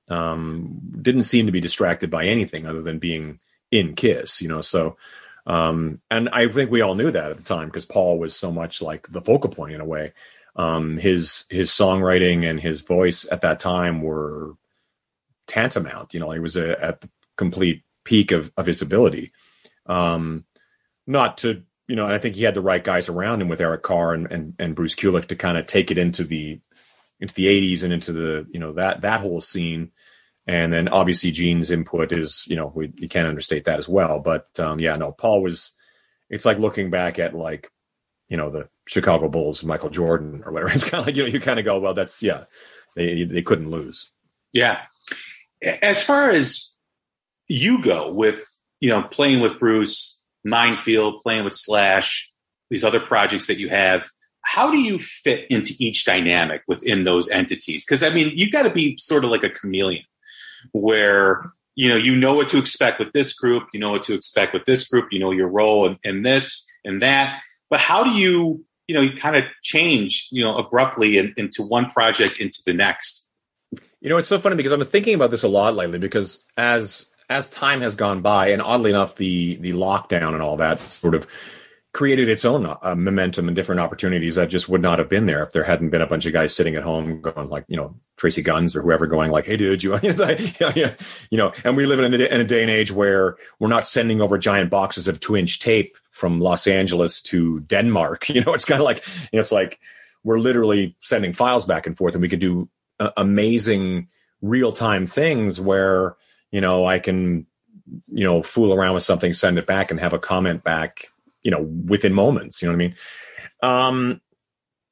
[0.08, 3.40] um, didn't seem to be distracted by anything other than being
[3.70, 4.98] in Kiss, you know, so.
[5.46, 8.52] Um, and I think we all knew that at the time because Paul was so
[8.52, 10.14] much like the focal point in a way.
[10.56, 14.54] Um, his his songwriting and his voice at that time were
[15.48, 16.16] tantamount.
[16.16, 19.32] You know, he was a, at the complete peak of of his ability.
[19.86, 20.46] Um,
[21.06, 23.84] not to you know, I think he had the right guys around him with Eric
[23.84, 26.60] Carr and and, and Bruce Kulick to kind of take it into the
[27.20, 29.92] into the 80s and into the you know that that whole scene
[30.48, 34.20] and then obviously Gene's input is you know we you can't understate that as well
[34.20, 35.74] but um yeah no Paul was
[36.30, 37.72] it's like looking back at like
[38.30, 41.30] you know the Chicago Bulls Michael Jordan or whatever it's kind of like you know
[41.30, 42.46] you kind of go well that's yeah
[42.96, 44.12] they they couldn't lose
[44.54, 44.80] Yeah.
[45.62, 46.69] As far as
[47.50, 48.46] you go with
[48.80, 52.32] you know playing with Bruce, Minefield, playing with Slash,
[52.70, 54.10] these other projects that you have.
[54.42, 57.84] How do you fit into each dynamic within those entities?
[57.84, 60.04] Because I mean, you've got to be sort of like a chameleon,
[60.72, 64.14] where you know you know what to expect with this group, you know what to
[64.14, 67.42] expect with this group, you know your role in, in this and that.
[67.70, 71.64] But how do you you know you kind of change you know abruptly in, into
[71.64, 73.30] one project into the next?
[74.02, 76.42] You know, it's so funny because I've been thinking about this a lot lately because
[76.56, 80.80] as as time has gone by, and oddly enough, the the lockdown and all that
[80.80, 81.28] sort of
[81.92, 85.42] created its own uh, momentum and different opportunities that just would not have been there
[85.42, 87.96] if there hadn't been a bunch of guys sitting at home going like, you know,
[88.16, 90.16] Tracii Guns or whoever going like, hey, dude, you, know,
[90.76, 90.94] yeah,
[91.32, 93.88] you know, and we live in a, in a day and age where we're not
[93.88, 98.30] sending over giant boxes of two inch tape from Los Angeles to Denmark.
[98.40, 99.80] You know, it's kind of like, you know, it's like
[100.24, 104.10] we're literally sending files back and forth and we could do uh, amazing
[104.42, 106.16] real time things where,
[106.52, 107.46] you know, I can,
[108.08, 111.10] you know, fool around with something, send it back and have a comment back,
[111.42, 112.62] you know, within moments.
[112.62, 112.96] You know what I mean?
[113.62, 114.22] Um,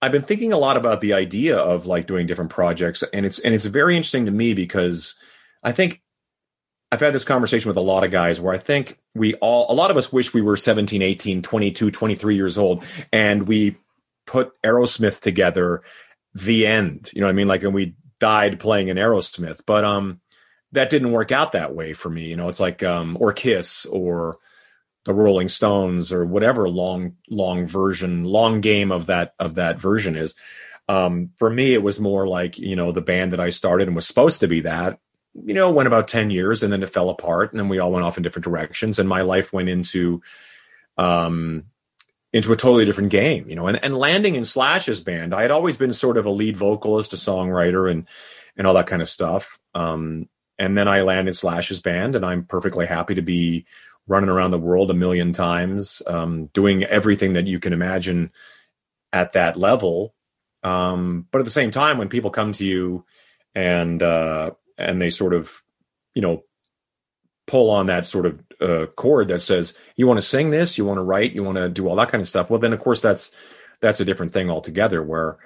[0.02, 3.39] I've been thinking a lot about the idea of like doing different projects and it's,
[3.39, 5.15] and it's very interesting to me because
[5.63, 6.02] I think
[6.91, 9.74] I've had this conversation with a lot of guys where I think we all, a
[9.74, 13.78] lot of us wish we were 17, 18, 22, 23 years old and we
[14.26, 15.82] put Aerosmith together
[16.34, 17.48] the end, you know what I mean?
[17.48, 20.22] Like, and we died playing in Aerosmith, but, um,
[20.72, 22.26] that didn't work out that way for me.
[22.26, 24.38] You know, it's like, um, or Kiss or
[25.06, 30.16] the Rolling Stones or whatever long, long version, long game of that, of that version
[30.16, 30.36] is.
[30.90, 33.96] Um, for me, it was more like, you know, the band that I started and
[33.96, 35.00] was supposed to be that,
[35.34, 37.92] you know, went about 10 years and then it fell apart and then we all
[37.92, 40.22] went off in different directions and my life went into,
[40.98, 41.66] um,
[42.34, 45.52] into a totally different game, you know, and, and landing in Slash's band, I had
[45.52, 48.08] always been sort of a lead vocalist, a songwriter and,
[48.56, 49.60] and all that kind of stuff.
[49.74, 50.28] Um,
[50.60, 53.65] and then I landed Slash's band and I'm perfectly happy to be
[54.08, 58.32] running around the world a million times, um, doing everything that you can imagine
[59.12, 60.13] at that level.
[60.63, 63.06] Um, but at the same time, when people come to you
[63.54, 65.62] and, uh, and they sort of,
[66.13, 66.43] you know,
[67.48, 70.86] pull on that sort of uh, chord that says you want to sing this, you
[70.86, 72.50] want to write, you want to do all that kind of stuff.
[72.50, 73.32] Well, then of course that's
[73.80, 75.02] that's a different thing altogether.
[75.02, 75.38] Where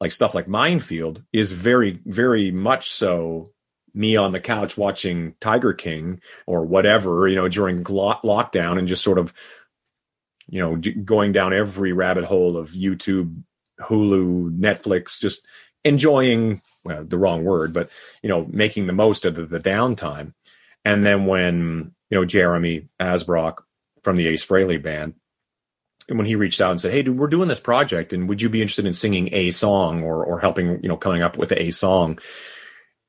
[0.00, 3.53] like stuff like Minefield is very very much so
[3.94, 8.88] me on the couch watching Tiger King or whatever you know during lo- lockdown and
[8.88, 9.32] just sort of
[10.48, 13.42] you know going down every rabbit hole of YouTube,
[13.80, 15.46] Hulu, Netflix, just
[15.84, 17.88] enjoying well the wrong word, but
[18.22, 20.34] you know making the most of the, the downtime
[20.84, 23.62] and then when, you know, Jeremy Asbrock
[24.02, 25.14] from the Ace Frehley band,
[26.08, 28.42] and when he reached out and said, Hey, dude, we're doing this project and would
[28.42, 31.50] you be interested in singing a song or, or helping, you know, coming up with
[31.52, 32.18] a song?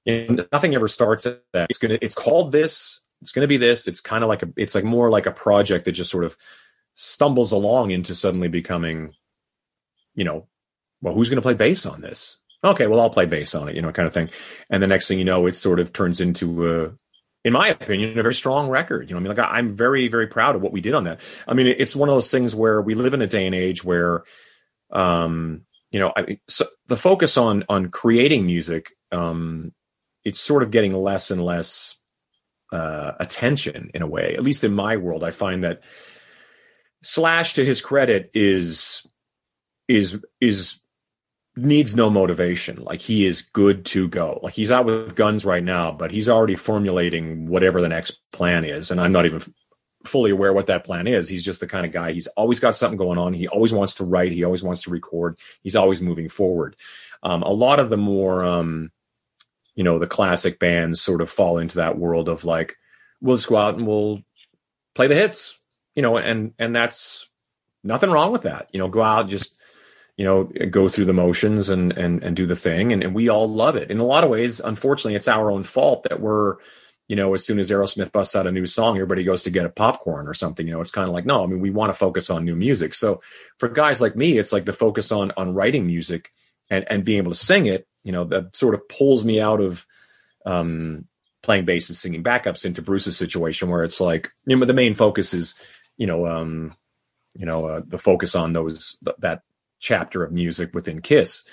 [0.06, 1.68] And nothing ever starts at that.
[1.70, 3.02] It's to, it's called this.
[3.22, 3.88] It's to be this.
[3.88, 6.38] It's kind of like a, it's like more like a project that just sort of
[6.94, 9.14] stumbles along into suddenly becoming,
[10.14, 10.48] you know,
[11.02, 12.38] well, who's going to play bass on this?
[12.64, 14.30] Okay, well, I'll play bass on it, you know, kind of thing.
[14.70, 16.92] And the next thing you know, it sort of turns into a,
[17.44, 19.08] in my opinion, a very strong record.
[19.08, 21.20] You know, I mean, like I'm very, very proud of what we did on that.
[21.48, 23.84] I mean, it's one of those things where we live in a day and age
[23.84, 24.24] where,
[24.90, 29.75] um, you know, I, so the focus on on creating music, um,
[30.26, 31.98] it's sort of getting less and less
[32.74, 34.34] uh, attention in a way.
[34.34, 35.82] At least in my world, I find that
[37.08, 39.06] Slash, to his credit, is
[39.88, 40.82] is is
[41.56, 42.84] needs no motivation.
[42.84, 44.40] Like he is good to go.
[44.42, 48.66] Like he's out with guns right now, but he's already formulating whatever the next plan
[48.66, 48.90] is.
[48.90, 49.44] And I'm not even
[50.04, 51.30] fully aware what that plan is.
[51.30, 52.12] He's just the kind of guy.
[52.12, 53.34] He's always got something going on.
[53.34, 54.32] He always wants to write.
[54.32, 55.38] He always wants to record.
[55.62, 56.76] He's always moving forward.
[57.22, 58.92] Um, a lot of the more, um,
[59.76, 62.76] you know, the classic bands sort of fall into that world of like,
[63.22, 64.22] we'll just go out and we'll
[64.94, 65.60] play the hits,
[65.96, 67.30] you know, and, and that's
[67.84, 68.70] nothing wrong with that.
[68.72, 69.58] You know, go out, just,
[70.18, 73.28] you know, go through the motions and and and do the thing, and, and we
[73.28, 73.92] all love it.
[73.92, 76.56] In a lot of ways, unfortunately, it's our own fault that we're,
[77.10, 79.66] you know, as soon as Aerosmith busts out a new song, everybody goes to get
[79.66, 80.66] a popcorn or something.
[80.66, 82.56] You know, it's kind of like no, I mean, we want to focus on new
[82.56, 82.94] music.
[82.94, 83.22] So
[83.58, 86.32] for guys like me, it's like the focus on on writing music
[86.70, 87.86] and and being able to sing it.
[88.06, 89.86] You know, that sort of pulls me out of
[90.46, 91.08] um,
[91.44, 94.94] playing bass and singing backups into Bruce's situation where it's like you know the main
[94.94, 95.56] focus is
[95.98, 96.74] you know um,
[97.34, 99.42] you know uh, the focus on those that
[99.80, 101.44] chapter of music within Kiss.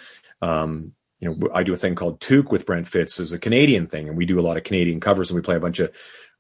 [0.40, 3.86] Um, you know, I do a thing called Toque with Brent Fitz as a Canadian
[3.86, 5.92] thing, and we do a lot of Canadian covers, and we play a bunch of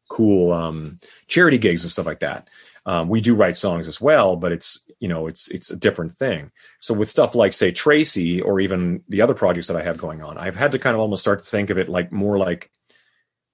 [0.08, 0.98] cool um,
[1.28, 2.48] charity gigs and stuff like that.
[2.84, 6.12] Um, we do write songs as well, but it's you know it's it's a different
[6.12, 6.50] thing.
[6.80, 10.22] So with stuff like say Tracii or even the other projects that I have going
[10.22, 12.70] on, I've had to kind of almost start to think of it like more like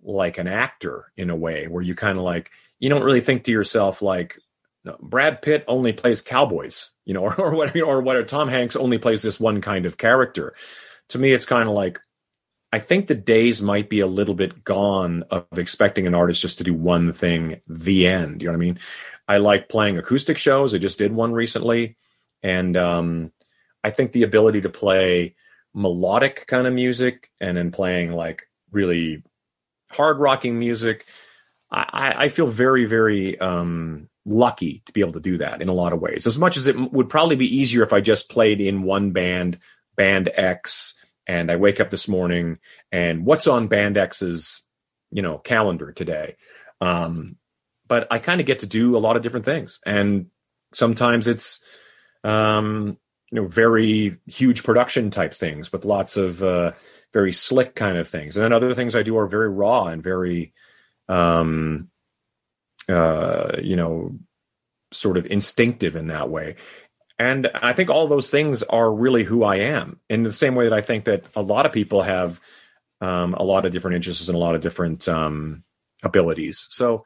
[0.03, 3.45] like an actor in a way, where you kind of like you don't really think
[3.45, 4.39] to yourself like
[5.01, 8.99] Brad Pitt only plays cowboys, you know, or, or what, or what, Tom Hanks only
[8.99, 10.55] plays this one kind of character.
[11.11, 11.99] To me, it's kind of like,
[12.73, 16.59] I think the days might be a little bit gone of expecting an artist just
[16.59, 18.43] to do one thing, the end.
[18.43, 18.79] You know what I mean?
[19.29, 20.75] I like playing acoustic shows.
[20.75, 21.97] I just did one recently.
[22.43, 23.33] And um,
[23.85, 25.35] I think the ability to play
[25.75, 29.23] melodic kind of music and then playing like really
[29.91, 31.05] hard rocking music,
[31.71, 35.75] I, I feel very, very um, lucky to be able to do that in a
[35.75, 36.27] lot of ways.
[36.27, 39.59] As much as it would probably be easier if I just played in one band,
[39.95, 40.95] band X,
[41.27, 42.59] and I wake up this morning
[42.91, 44.63] and what's on band X's,
[45.11, 46.37] you know, calendar today.
[46.81, 47.37] Um,
[47.89, 49.81] but I kind of get to do a lot of different things.
[49.85, 50.27] And
[50.73, 51.61] sometimes it's,
[52.25, 52.99] um,
[53.31, 56.73] you know, very huge production type things with lots of, uh,
[57.13, 58.37] very slick kind of things.
[58.37, 60.53] And then other things I do are very raw and very,
[61.09, 61.89] um,
[62.89, 64.19] uh, you know,
[64.93, 66.57] sort of instinctive in that way.
[67.19, 70.65] And I think all those things are really who I am in the same way
[70.69, 72.41] that I think that a lot of people have
[73.01, 75.65] um, a lot of different interests and a lot of different um,
[76.03, 76.67] abilities.
[76.71, 77.05] So,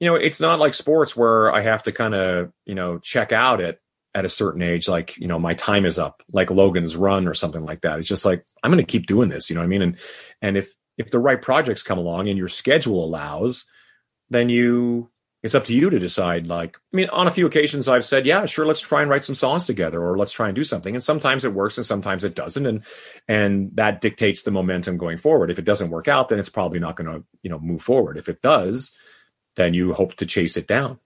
[0.00, 3.32] you know, it's not like sports where I have to kind of, you know, check
[3.32, 3.78] out at,
[4.14, 7.34] at a certain age, like, you know, my time is up, like Logan's run or
[7.34, 7.98] something like that.
[7.98, 9.50] It's just like, I'm going to keep doing this.
[9.50, 9.82] You know what I mean?
[9.82, 9.98] And,
[10.40, 13.66] and if, if the right projects come along and your schedule allows,
[14.30, 15.10] then you
[15.42, 18.26] it's up to you to decide like i mean on a few occasions i've said
[18.26, 20.96] yeah sure let's try and write some songs together or let's try and do something
[20.96, 22.82] and sometimes it works and sometimes it doesn't and
[23.28, 26.80] and that dictates the momentum going forward if it doesn't work out then it's probably
[26.80, 28.96] not going to you know move forward if it does
[29.56, 30.98] then you hope to chase it down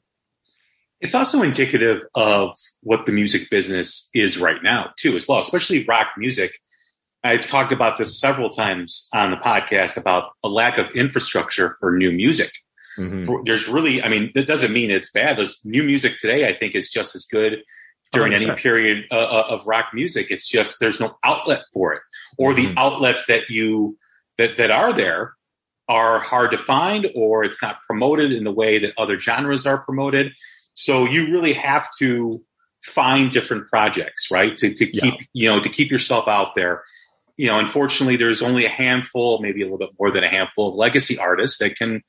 [1.00, 5.84] It's also indicative of what the music business is right now, too, as well, especially
[5.84, 6.58] rock music.
[7.24, 11.96] I've talked about this several times on the podcast about a lack of infrastructure for
[11.96, 12.50] new music.
[12.98, 13.24] Mm-hmm.
[13.24, 15.38] For, there's really, I mean, that doesn't mean it's bad.
[15.38, 17.62] There's new music today, I think, is just as good
[18.12, 18.42] during 100%.
[18.42, 20.30] any period uh, uh, of rock music.
[20.30, 22.02] It's just there's no outlet for it,
[22.38, 22.74] or mm-hmm.
[22.74, 23.96] the outlets that you
[24.38, 25.34] that that are there
[25.90, 29.82] are hard to find, or it's not promoted in the way that other genres are
[29.82, 30.30] promoted.
[30.74, 32.40] So you really have to
[32.84, 34.56] find different projects, right?
[34.56, 35.26] To, to keep, yeah.
[35.32, 36.84] you know, to keep yourself out there.
[37.36, 40.68] You know, unfortunately, there's only a handful, maybe a little bit more than a handful
[40.68, 42.02] of legacy artists that can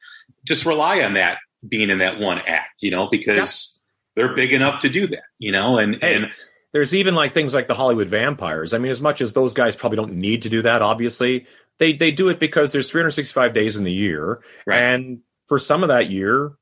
[0.46, 3.82] just rely on that being in that one act, you know, because
[4.16, 4.28] yeah.
[4.28, 6.32] they're big enough to do that, you know, and, hey, and
[6.72, 8.74] there's even like things like the Hollywood vampires.
[8.74, 11.48] I mean, as much as those guys probably don't need to do that, obviously,
[11.82, 14.40] they, they do it because there's 365 days in the year.
[14.68, 14.78] Right.
[14.78, 16.54] And for some of that year,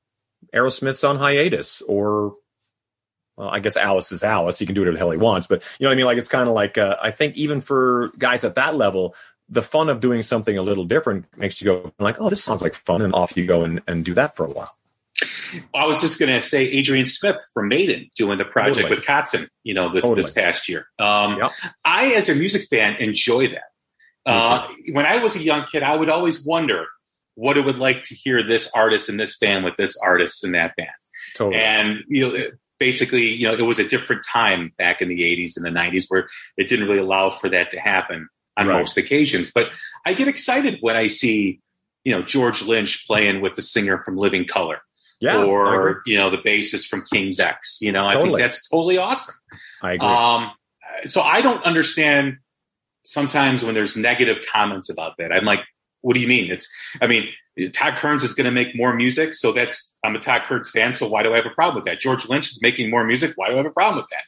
[0.56, 2.36] Aerosmith's on hiatus or
[3.36, 4.60] well, I guess Alice is Alice.
[4.60, 5.46] He can do whatever the hell he wants.
[5.46, 6.06] But you know what I mean?
[6.06, 9.14] Like it's kind of like uh, I think even for guys at that level,
[9.50, 12.62] the fun of doing something a little different makes you go like, oh, this sounds
[12.62, 14.74] like fun, and off you go and, and do that for a while.
[15.76, 18.96] I was just going to say Adrian Smith from Maiden doing the project totally.
[18.96, 20.22] with Kotzen, you know, this totally.
[20.22, 20.88] this past year.
[20.98, 21.52] Um, yep.
[21.84, 23.64] I, as a music fan, enjoy that.
[24.26, 26.86] Uh, when I was a young kid, I would always wonder
[27.36, 30.52] what it would like to hear this artist in this band with this artist in
[30.52, 30.90] that band.
[31.36, 31.62] Totally.
[31.62, 32.46] And you know,
[32.80, 36.06] basically, you know, it was a different time back in the '80s and the '90s
[36.10, 36.28] where
[36.58, 38.28] it didn't really allow for that to happen
[38.58, 38.80] on right.
[38.80, 39.52] most occasions.
[39.52, 39.72] But
[40.06, 41.62] I get excited when I see,
[42.04, 44.82] you know, George Lynch playing with the singer from Living Colour.
[45.22, 47.80] Yeah, or you know the bassist from King's X.
[47.82, 48.30] You know, I totally.
[48.30, 49.36] think that's totally awesome.
[49.82, 50.08] I agree.
[50.08, 50.52] Um,
[51.04, 52.38] so I don't understand
[53.04, 55.32] sometimes when there's negative comments about that.
[55.32, 55.62] I'm like,
[56.02, 56.52] what do you mean?
[56.52, 56.68] It's,
[57.02, 57.28] I mean,
[57.74, 59.34] Todd Kerns is going to make more music.
[59.34, 60.94] So that's, I'm a Todd Kerns fan.
[60.94, 62.00] So why do I have a problem with that?
[62.00, 63.34] George Lynch is making more music.
[63.36, 64.24] Why do I have a problem with that?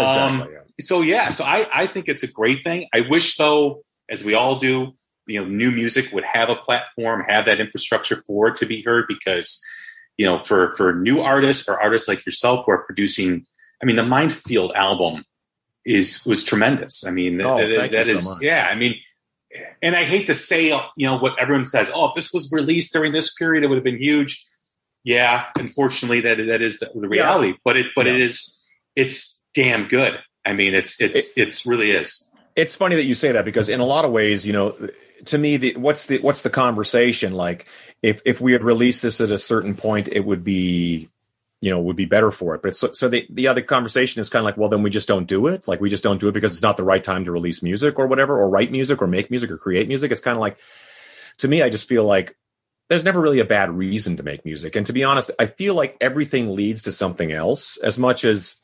[0.00, 0.58] Exactly, um, yeah.
[0.80, 2.86] So yeah, so I, I think it's a great thing.
[2.94, 4.92] I wish though, as we all do,
[5.26, 8.82] you know, new music would have a platform, have that infrastructure for it to be
[8.82, 9.62] heard because,
[10.16, 13.44] you know, for, for new artists or artists like yourself who are producing,
[13.82, 15.24] I mean, the Mind Field album
[15.84, 17.06] is, was tremendous.
[17.06, 18.96] I mean, oh, that, that is, so yeah, I mean,
[19.82, 21.90] and I hate to say, you know, what everyone says.
[21.94, 24.44] Oh, if this was released during this period, it would have been huge.
[25.04, 27.48] Yeah, unfortunately, that that is the, the reality.
[27.48, 27.56] Yeah.
[27.64, 28.12] But it, but yeah.
[28.12, 28.64] it is,
[28.94, 30.18] it's damn good.
[30.46, 32.26] I mean, it's it's it, it's really is.
[32.54, 34.76] It's funny that you say that because in a lot of ways, you know,
[35.26, 37.66] to me, the, what's the what's the conversation like?
[38.02, 41.08] If if we had released this at a certain point, it would be
[41.62, 42.60] you know would be better for it.
[42.60, 45.08] But so, so the, the other conversation is kind of like well then we just
[45.08, 45.66] don't do it.
[45.66, 47.98] Like we just don't do it because it's not the right time to release music
[47.98, 50.12] or whatever or write music or make music or create music.
[50.12, 50.58] It's kind of like
[51.38, 52.36] to me i just feel like
[52.88, 54.76] there's never really a bad reason to make music.
[54.76, 58.56] And to be honest i feel like everything leads to something else as much as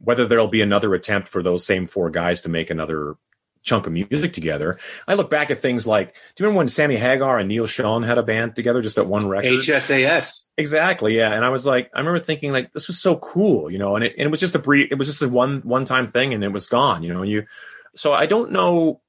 [0.00, 3.16] whether there'll be another attempt for those same four guys to make another
[3.62, 4.78] chunk of music together.
[5.06, 8.06] I look back at things like, do you remember when Sammy Hagar and Neal Schon
[8.06, 9.52] had a band together, just that one record?
[9.52, 10.46] HSAS.
[10.56, 11.16] Exactly.
[11.16, 11.32] Yeah.
[11.32, 14.04] And I was like, I remember thinking like, this was so cool, you know, and
[14.04, 16.32] it, and it was just a brief, it was just a one, one time thing
[16.32, 17.44] and it was gone, you know, and you,
[17.94, 19.02] so I don't know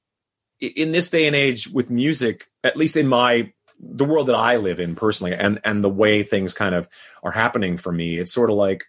[0.60, 4.58] in this day and age with music, at least in my, the world that I
[4.58, 6.88] live in personally and, and the way things kind of
[7.22, 8.84] are happening for me, it's sort of like,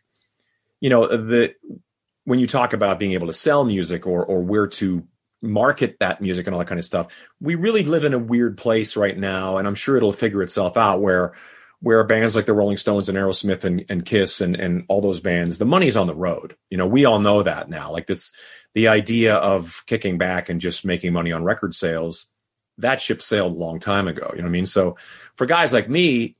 [0.81, 1.55] you know, the,
[2.25, 5.07] when you talk about being able to sell music or, or where to
[5.43, 7.13] market that music and all that kind of stuff.
[7.39, 10.77] We really live in a weird place right now, and I'm sure it'll figure itself
[10.77, 11.33] out where
[11.81, 15.19] where bands like the Rolling Stones and Aerosmith and, and Kiss and, and all those
[15.19, 16.55] bands, the money's on the road.
[16.69, 17.91] You know, we all know that now.
[17.91, 18.31] Like this
[18.73, 22.27] the idea of kicking back and just making money on record sales,
[22.77, 24.31] that ship sailed a long time ago.
[24.31, 24.65] You know what I mean?
[24.65, 24.97] So
[25.35, 26.37] for guys like me,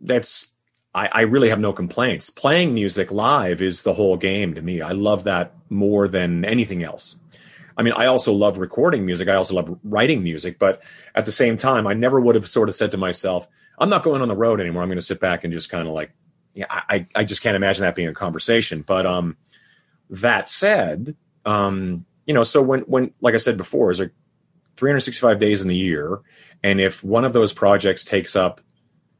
[0.00, 0.54] that's
[0.94, 2.30] I, I really have no complaints.
[2.30, 4.80] Playing music live is the whole game to me.
[4.80, 7.18] I love that more than anything else.
[7.76, 9.28] I mean, I also love recording music.
[9.28, 10.82] I also love writing music, but
[11.14, 13.46] at the same time, I never would have sort of said to myself,
[13.78, 14.82] I'm not going on the road anymore.
[14.82, 16.12] I'm going to sit back and just kind of like,
[16.54, 18.82] yeah, I, I just can't imagine that being a conversation.
[18.82, 19.36] But, um,
[20.08, 24.12] that said, um, you know, so when, when, like I said before, is there
[24.76, 26.20] 365 days in the year.
[26.62, 28.60] And if one of those projects takes up,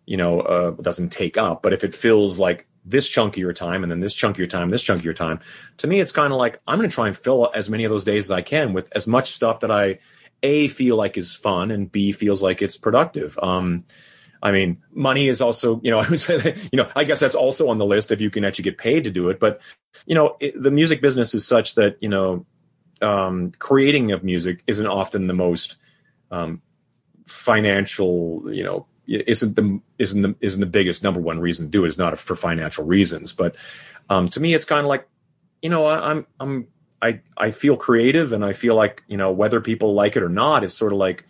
[0.05, 3.53] you know, uh, doesn't take up, but if it feels like this chunk of your
[3.53, 5.41] time and then this chunk of your time, this chunk of your time.
[5.78, 7.91] To me, it's kind of like I'm going to try and fill as many of
[7.91, 9.99] those days as I can with as much stuff that I
[10.43, 13.39] a feel like is fun and b feels like it's productive.
[13.43, 13.84] Um,
[14.43, 17.20] I mean, money is also, you know, I would say that, you know, I guess
[17.20, 19.41] that's also on the list if you can actually get paid to do it.
[19.41, 19.61] But,
[20.07, 22.47] you know, it, the music business is such that, you know,
[23.03, 25.76] um, creating of music isn't often the most
[26.30, 26.62] um,
[27.26, 31.85] financial, you know, isn't the isn't the isn't the biggest number one reason to do
[31.85, 33.57] it is not for financial reasons but
[34.09, 35.09] Um, to me, it's kind of like,
[35.63, 36.69] you know, I, I'm I'm
[37.03, 40.29] I I feel creative, and I feel like you know whether people like it or
[40.29, 41.25] not is sort of like.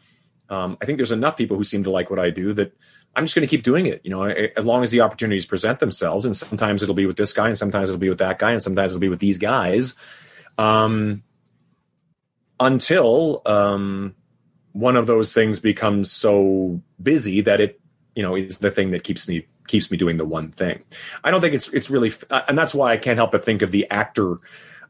[0.48, 2.72] Um, I think there's enough people who seem to like what I do that
[3.16, 4.00] I'm just going to keep doing it.
[4.04, 7.32] You know, as long as the opportunities present themselves, and sometimes it'll be with this
[7.32, 9.94] guy, and sometimes it'll be with that guy, and sometimes it'll be with these guys.
[10.58, 11.22] Um,
[12.60, 14.14] until um,
[14.76, 17.80] one of those things becomes so busy that it,
[18.14, 20.84] you know, is the thing that keeps me keeps me doing the one thing.
[21.24, 23.70] I don't think it's it's really, and that's why I can't help but think of
[23.70, 24.38] the actor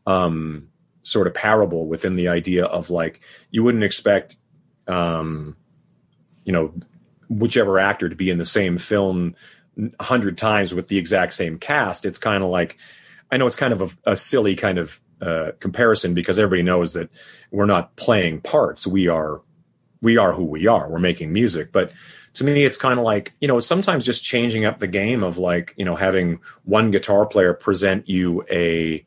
[0.05, 0.68] um,
[1.05, 3.20] sort of parable within the idea of like
[3.53, 4.37] you wouldn't expect,
[4.89, 5.57] um,
[6.45, 6.74] you know,
[7.28, 9.37] whichever actor to be in the same film
[10.01, 12.05] a hundred times with the exact same cast.
[12.05, 12.76] It's kind of like,
[13.30, 16.95] I know it's kind of a, a silly kind of uh, comparison because everybody knows
[16.95, 17.09] that
[17.53, 18.84] we're not playing parts.
[18.84, 19.43] We are,
[20.07, 20.88] we are who we are.
[20.88, 21.90] We're making music, but
[22.34, 25.36] to me, it's kind of like, you know, sometimes just changing up the game of
[25.36, 29.04] like, you know, having one guitar player present you a,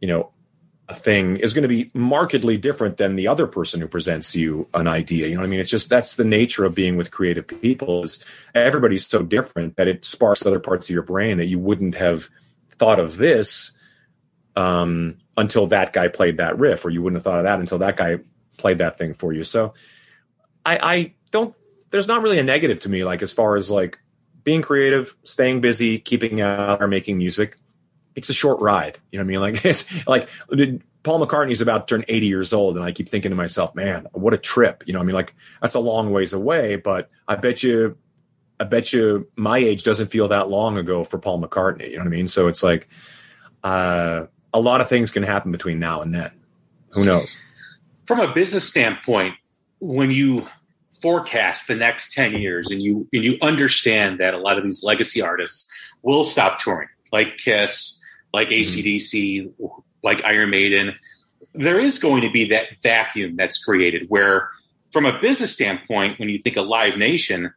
[0.00, 0.32] you know,
[0.88, 4.70] a thing is going to be markedly different than the other person who presents you
[4.72, 5.26] an idea.
[5.26, 5.60] You know what I mean?
[5.60, 8.24] It's just that's the nature of being with creative people is
[8.54, 12.30] everybody's so different that it sparks other parts of your brain that you wouldn't have
[12.78, 13.72] thought of this
[14.56, 17.78] um, until that guy played that riff, or you wouldn't have thought of that until
[17.78, 18.20] that guy
[18.56, 19.44] played that thing for you.
[19.44, 19.74] So
[20.64, 21.54] I, I don't
[21.90, 23.98] there's not really a negative to me, like as far as like
[24.44, 27.58] being creative, staying busy, keeping out or making music.
[28.16, 28.98] It's a short ride.
[29.10, 29.54] You know what I mean?
[29.54, 30.28] Like it's like
[31.02, 34.06] Paul McCartney's about to turn 80 years old, and I keep thinking to myself, man,
[34.12, 34.84] what a trip.
[34.86, 37.96] You know, I mean, like that's a long ways away, but I bet you,
[38.58, 41.90] I bet you my age doesn't feel that long ago for Paul McCartney.
[41.90, 42.26] You know what I mean?
[42.26, 42.88] So it's like,
[43.64, 46.30] uh, a lot of things can happen between now and then.
[46.90, 47.38] Who knows?
[48.04, 49.34] From a business standpoint,
[49.82, 50.46] when you
[51.02, 54.84] forecast the next 10 years and you and you understand that a lot of these
[54.84, 55.68] legacy artists
[56.02, 58.00] will stop touring like kiss
[58.32, 59.66] like acdc mm-hmm.
[60.04, 60.94] like iron maiden
[61.54, 64.48] there is going to be that vacuum that's created where
[64.92, 67.52] from a business standpoint when you think of live nation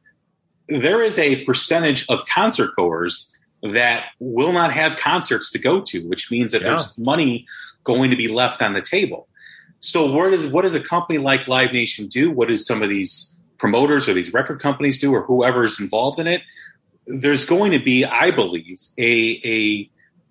[0.67, 6.07] there is a percentage of concert goers that will not have concerts to go to
[6.07, 6.69] which means that yeah.
[6.69, 7.45] there's money
[7.83, 9.27] going to be left on the table
[9.85, 12.31] so where does what does a company like Live Nation do?
[12.31, 16.19] What does some of these promoters or these record companies do or whoever is involved
[16.19, 16.41] in it?
[17.05, 19.89] There's going to be, I believe, a a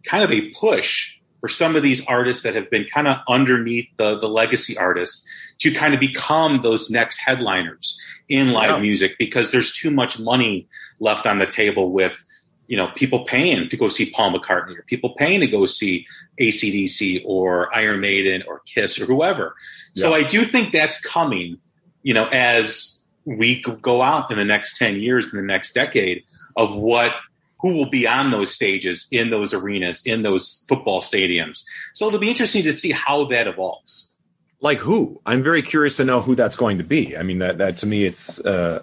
[0.08, 3.86] kind of a push for some of these artists that have been kind of underneath
[3.96, 5.24] the, the legacy artists
[5.58, 10.66] to kind of become those next headliners in live music because there's too much money
[10.98, 12.24] left on the table with
[12.66, 16.06] you know, people paying to go see Paul McCartney or people paying to go see
[16.40, 19.54] ACDC or Iron Maiden or Kiss or whoever.
[19.94, 20.02] Yeah.
[20.02, 21.58] So I do think that's coming,
[22.02, 26.24] you know, as we go out in the next 10 years, in the next decade
[26.56, 27.14] of what,
[27.60, 31.64] who will be on those stages, in those arenas, in those football stadiums.
[31.92, 34.14] So it'll be interesting to see how that evolves.
[34.60, 35.20] Like who?
[35.26, 37.16] I'm very curious to know who that's going to be.
[37.16, 38.82] I mean, that, that to me, it's, uh,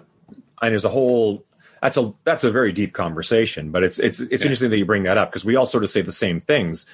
[0.60, 1.44] and there's a whole
[1.82, 3.72] that's a that's a very deep conversation.
[3.72, 4.46] But it's it's it's yeah.
[4.46, 6.86] interesting that you bring that up because we all sort of say the same things.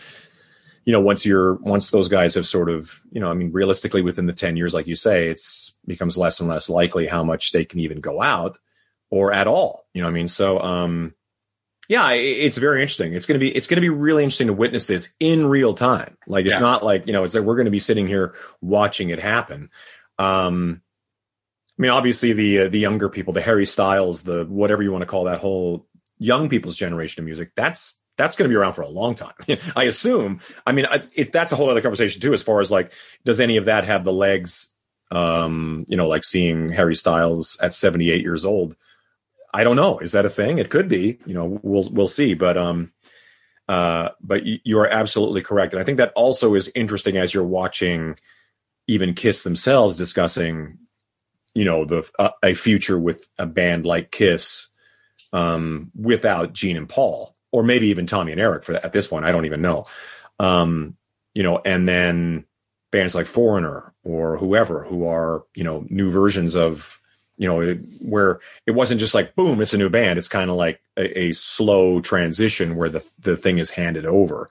[0.84, 4.00] You know, once you're once those guys have sort of you know, I mean, realistically,
[4.00, 7.52] within the ten years, like you say, it's becomes less and less likely how much
[7.52, 8.56] they can even go out
[9.10, 9.86] or at all.
[9.92, 11.14] You know, I mean, so um,
[11.90, 13.12] yeah, it's very interesting.
[13.12, 16.16] It's gonna be it's gonna be really interesting to witness this in real time.
[16.26, 16.60] Like it's yeah.
[16.60, 19.68] not like you know, it's like we're gonna be sitting here watching it happen.
[20.18, 20.80] Um,
[21.78, 25.02] I mean, obviously the uh, the younger people, the Harry Styles, the whatever you want
[25.02, 25.86] to call that whole
[26.18, 29.34] young people's generation of music, that's that's going to be around for a long time.
[29.76, 30.40] I assume.
[30.66, 32.92] I mean, it, that's a whole other conversation too, as far as like,
[33.24, 34.74] does any of that have the legs?
[35.10, 38.76] Um, you know, like seeing Harry Styles at 78 years old.
[39.54, 39.98] I don't know.
[40.00, 40.58] Is that a thing?
[40.58, 41.18] It could be.
[41.24, 42.34] You know, we'll we'll see.
[42.34, 42.92] But um,
[43.68, 47.44] uh, but you are absolutely correct, and I think that also is interesting as you're
[47.44, 48.18] watching
[48.88, 50.78] even Kiss themselves discussing
[51.58, 54.68] you know the uh, a future with a band like Kiss
[55.32, 59.08] um, without Gene and Paul, or maybe even Tommy and Eric for that, at this
[59.08, 59.24] point.
[59.24, 59.86] I don't even know.
[60.38, 60.96] Um,
[61.34, 62.44] you know, and then
[62.92, 67.00] bands like Foreigner or whoever who are you know new versions of
[67.38, 70.56] you know where it wasn't just like boom it's a new band it's kind of
[70.56, 74.48] like a, a, slow transition where the the thing is handed over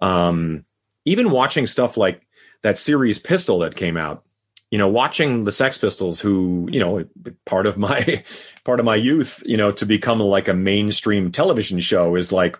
[0.00, 0.64] um,
[1.06, 2.26] even watching stuff like
[2.62, 4.24] that series pistol that came out
[4.70, 7.04] you know, watching the Sex Pistols, who you know,
[7.44, 8.22] part of my
[8.64, 12.56] part of my youth, you know, to become like a mainstream television show is like,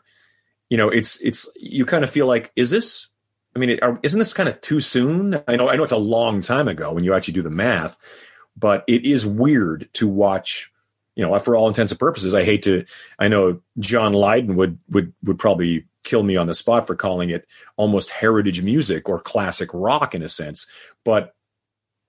[0.69, 3.09] you know, it's it's you kind of feel like, is this?
[3.55, 5.35] I mean, isn't this kind of too soon?
[5.49, 7.97] I know, I know, it's a long time ago when you actually do the math,
[8.57, 10.73] but it is weird to watch.
[11.17, 12.85] You know, for all intents and purposes, I hate to.
[13.19, 17.31] I know John Lydon would would would probably kill me on the spot for calling
[17.31, 17.47] it
[17.77, 20.67] almost heritage music or classic rock in a sense,
[21.05, 21.35] but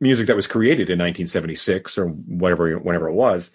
[0.01, 3.51] music that was created in 1976 or whatever, whenever it was,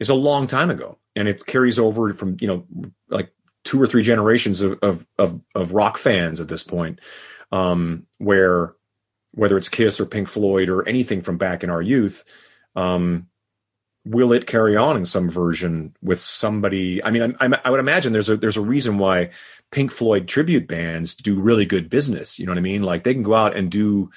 [0.00, 2.66] is a long time ago, and it carries over from you know
[3.08, 3.32] like
[3.62, 7.00] two or three generations of of of, of rock fans at this point,
[7.52, 8.74] um, where
[9.32, 12.24] whether it's Kiss or Pink Floyd or anything from back in our youth,
[12.76, 13.26] um,
[14.04, 17.02] will it carry on in some version with somebody?
[17.02, 19.30] I mean, I, I, would imagine there's a there's a reason why
[19.70, 22.38] Pink Floyd tribute bands do really good business.
[22.38, 22.82] You know what I mean?
[22.82, 24.10] Like they can go out and do.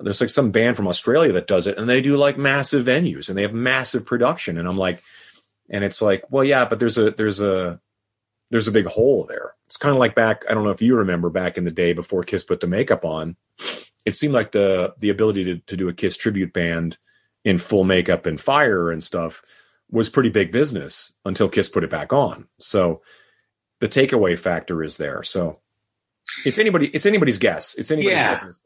[0.00, 3.28] There's like some band from Australia that does it, and they do like massive venues
[3.28, 4.58] and they have massive production.
[4.58, 5.02] And I'm like,
[5.68, 7.80] and it's like, well, yeah, but there's a there's a
[8.50, 9.54] there's a big hole there.
[9.66, 10.44] It's kind of like back.
[10.48, 13.04] I don't know if you remember back in the day before Kiss put the makeup
[13.04, 13.36] on.
[14.04, 16.98] It seemed like the the ability to to do a Kiss tribute band
[17.44, 19.42] in full makeup and fire and stuff
[19.90, 22.46] was pretty big business until Kiss put it back on.
[22.58, 23.02] So
[23.80, 25.22] the takeaway factor is there.
[25.22, 25.60] So
[26.44, 27.74] it's anybody it's anybody's guess.
[27.76, 28.34] It's anybody's yeah.
[28.34, 28.60] guess.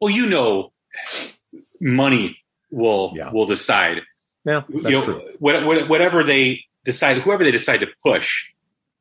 [0.00, 0.72] Well, you know,
[1.80, 2.38] money
[2.70, 3.30] will yeah.
[3.32, 3.98] will decide.
[4.44, 5.20] Yeah, that's you know, true.
[5.40, 8.52] Whatever they decide, whoever they decide to push,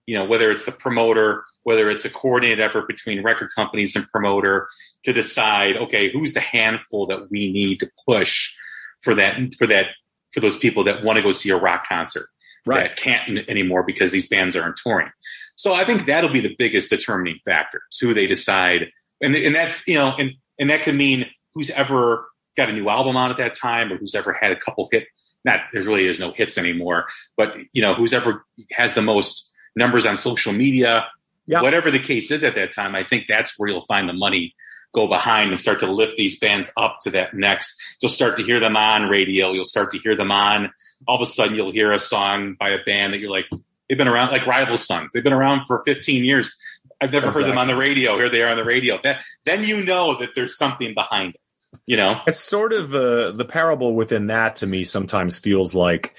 [0.05, 4.05] you know, whether it's the promoter, whether it's a coordinated effort between record companies and
[4.11, 4.67] promoter
[5.03, 8.53] to decide, okay, who's the handful that we need to push
[9.01, 9.87] for that for that
[10.33, 12.27] for those people that want to go see a rock concert
[12.65, 12.89] right.
[12.89, 15.09] that can't anymore because these bands aren't touring.
[15.55, 17.81] So I think that'll be the biggest determining factor.
[17.89, 18.87] So who they decide,
[19.21, 22.89] and and that's you know, and and that could mean who's ever got a new
[22.89, 25.07] album on at that time, or who's ever had a couple hit.
[25.45, 27.07] Not there really is no hits anymore,
[27.37, 31.07] but you know, who's ever has the most numbers on social media.
[31.47, 31.61] Yeah.
[31.61, 34.53] Whatever the case is at that time, I think that's where you'll find the money
[34.93, 37.79] go behind and start to lift these bands up to that next.
[38.01, 39.51] You'll start to hear them on radio.
[39.51, 40.71] You'll start to hear them on.
[41.07, 43.45] All of a sudden, you'll hear a song by a band that you're like,
[43.87, 45.11] they've been around, like Rival Sons.
[45.13, 46.55] They've been around for 15 years.
[47.01, 47.43] I've never exactly.
[47.43, 48.17] heard them on the radio.
[48.17, 48.99] Here they are on the radio.
[49.03, 51.41] Then, then you know that there's something behind it.
[51.85, 56.15] You know, it's sort of uh, the parable within that to me sometimes feels like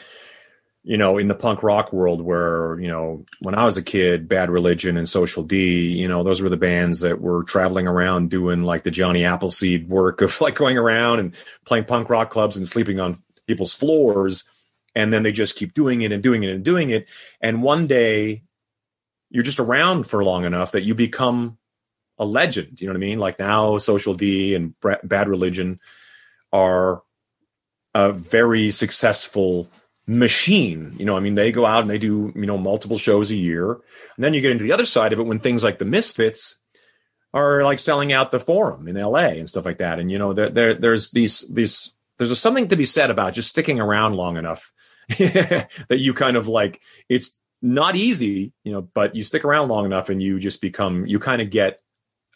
[0.83, 4.29] you know, in the punk rock world where, you know, when I was a kid,
[4.29, 8.31] Bad Religion and Social D, you know, those were the bands that were traveling around
[8.31, 11.35] doing like the Johnny Appleseed work of like going around and
[11.67, 14.45] playing punk rock clubs and sleeping on people's floors.
[14.95, 17.07] And then they just keep doing it and doing it and doing it.
[17.41, 18.43] And one day
[19.31, 21.57] you're just around for long enough that you become
[22.19, 22.81] a legend.
[22.81, 23.19] You know what I mean?
[23.19, 25.81] Like now Social D and Bad Religion
[26.53, 27.03] are
[27.95, 29.69] a very successful
[30.07, 30.95] machine.
[30.99, 33.37] You know, I mean, they go out and they do, you know, multiple shows a
[33.37, 33.73] year.
[33.73, 36.57] And then you get into the other side of it when things like the Misfits
[37.33, 40.01] are like selling out the forum in LA and stuff like that.
[40.01, 43.51] And, you know, there, there there's these, these, there's something to be said about just
[43.51, 44.73] sticking around long enough
[45.09, 49.85] that you kind of like, it's not easy, you know, but you stick around long
[49.85, 51.81] enough and you just become, you kind of get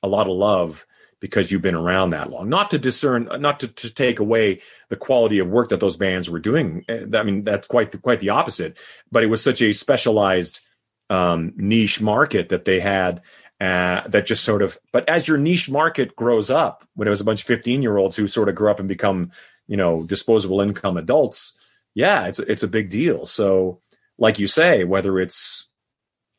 [0.03, 0.87] a lot of love
[1.21, 2.49] because you've been around that long.
[2.49, 4.61] Not to discern, not to, to take away
[4.91, 6.85] the quality of work that those bands were doing.
[6.89, 8.77] Eh, I mean, that's quite the, quite the opposite.
[9.11, 10.61] But it was such a specialized
[11.09, 13.23] um, niche market that they had
[13.61, 14.79] uh, that just sort of.
[14.93, 17.97] But as your niche market grows up, when it was a bunch of fifteen year
[17.97, 19.31] olds who sort of grew up and become,
[19.67, 21.55] you know, disposable income adults,
[21.95, 23.27] yeah, it's it's a big deal.
[23.27, 23.81] So,
[24.19, 25.69] like you say, whether it's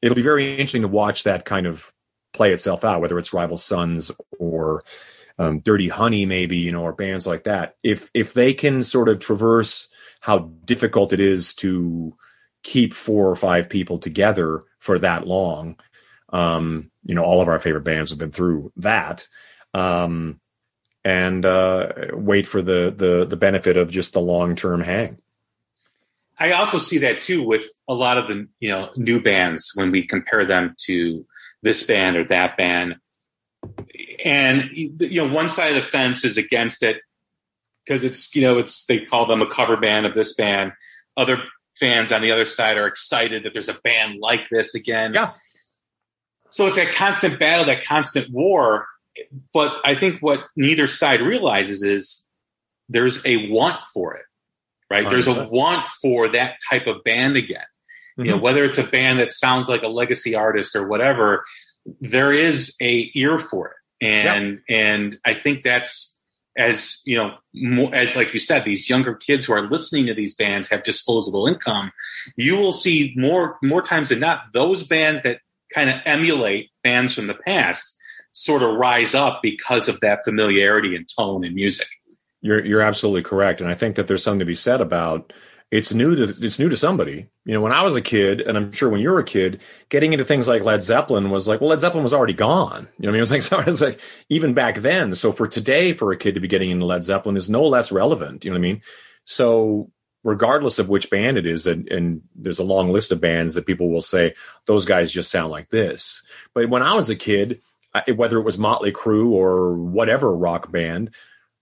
[0.02, 1.92] it'll be very interesting to watch that kind of
[2.34, 4.84] play itself out, whether it's Rival Sons or
[5.40, 7.76] um, Dirty Honey, maybe you know, or bands like that.
[7.84, 9.90] If if they can sort of traverse
[10.22, 12.16] how difficult it is to
[12.64, 15.78] keep four or five people together for that long,
[16.30, 19.28] um, you know, all of our favorite bands have been through that.
[19.74, 20.40] Um,
[21.04, 25.20] and uh, wait for the the the benefit of just the long term hang.
[26.38, 29.92] I also see that too with a lot of the you know new bands when
[29.92, 31.26] we compare them to
[31.64, 32.96] this band or that band.
[34.24, 36.98] And you know, one side of the fence is against it
[37.86, 40.74] because it's you know it's they call them a cover band of this band.
[41.18, 41.44] Other
[41.80, 45.14] fans on the other side are excited that there's a band like this again.
[45.14, 45.34] Yeah.
[46.52, 48.88] So it's that constant battle, that constant war.
[49.54, 52.28] But I think what neither side realizes is
[52.90, 54.26] there's a want for it,
[54.90, 55.06] right?
[55.06, 55.10] 100%.
[55.10, 57.58] There's a want for that type of band again.
[57.58, 58.26] Mm-hmm.
[58.26, 58.44] You know, mm-hmm.
[58.44, 61.44] whether it's a band that sounds like a legacy artist or whatever,
[62.02, 64.06] there is a ear for it.
[64.06, 66.16] And and I think that's
[66.58, 70.14] as you know, more, as like you said, these younger kids who are listening to
[70.14, 71.92] these bands have disposable income.
[72.36, 75.40] You will see more more times than not those bands that
[75.74, 77.98] kind of emulate bands from the past
[78.32, 81.88] sort of rise up because of that familiarity and tone and music.
[82.42, 85.34] You're you're absolutely correct, and I think that there's something to be said about
[85.72, 87.28] it's new to it's new to somebody.
[87.44, 89.62] You know, when I was a kid, and I'm sure when you were a kid,
[89.90, 92.88] getting into things like Led Zeppelin was like, well, Led Zeppelin was already gone.
[93.00, 95.16] You know, I mean, it was like, so it was like even back then.
[95.16, 97.92] So for today, for a kid to be getting into Led Zeppelin is no less
[97.92, 98.46] relevant.
[98.46, 98.82] You know what I mean?
[99.24, 99.92] So
[100.24, 103.68] regardless of which band it is, and, and there's a long list of bands that
[103.68, 104.34] people will say
[104.66, 106.24] those guys just sound like this.
[106.54, 107.62] But when I was a kid,
[108.16, 111.12] whether it was Motley Crue or whatever rock band,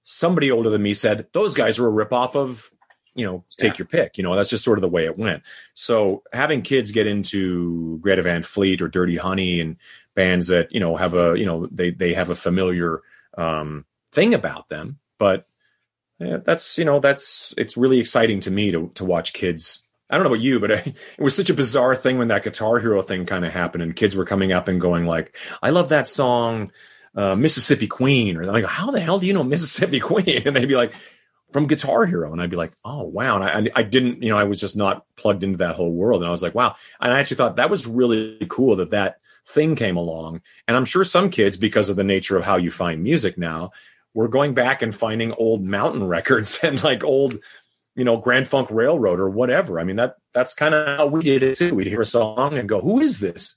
[0.03, 2.71] somebody older than me said those guys are a ripoff of
[3.15, 3.79] you know take yeah.
[3.79, 4.17] your pick.
[4.17, 5.43] You know that's just sort of the way it went.
[5.73, 9.77] So having kids get into greta van fleet or dirty honey and
[10.15, 13.01] bands that you know have a you know they they have a familiar
[13.37, 15.47] um thing about them but
[16.19, 19.83] yeah, that's you know that's it's really exciting to me to to watch kids.
[20.09, 22.79] I don't know about you, but it was such a bizarre thing when that Guitar
[22.79, 25.89] Hero thing kind of happened, and kids were coming up and going like, "I love
[25.89, 26.71] that song,
[27.15, 30.65] uh, Mississippi Queen," or like, "How the hell do you know Mississippi Queen?" And they'd
[30.65, 30.93] be like,
[31.51, 34.37] "From Guitar Hero," and I'd be like, "Oh wow!" And I, I didn't, you know,
[34.37, 37.13] I was just not plugged into that whole world, and I was like, "Wow!" And
[37.13, 41.03] I actually thought that was really cool that that thing came along, and I'm sure
[41.03, 43.71] some kids, because of the nature of how you find music now,
[44.13, 47.39] we're going back and finding old mountain records and like old
[47.95, 51.21] you know grand funk railroad or whatever i mean that that's kind of how we
[51.21, 53.55] did it too we'd hear a song and go who is this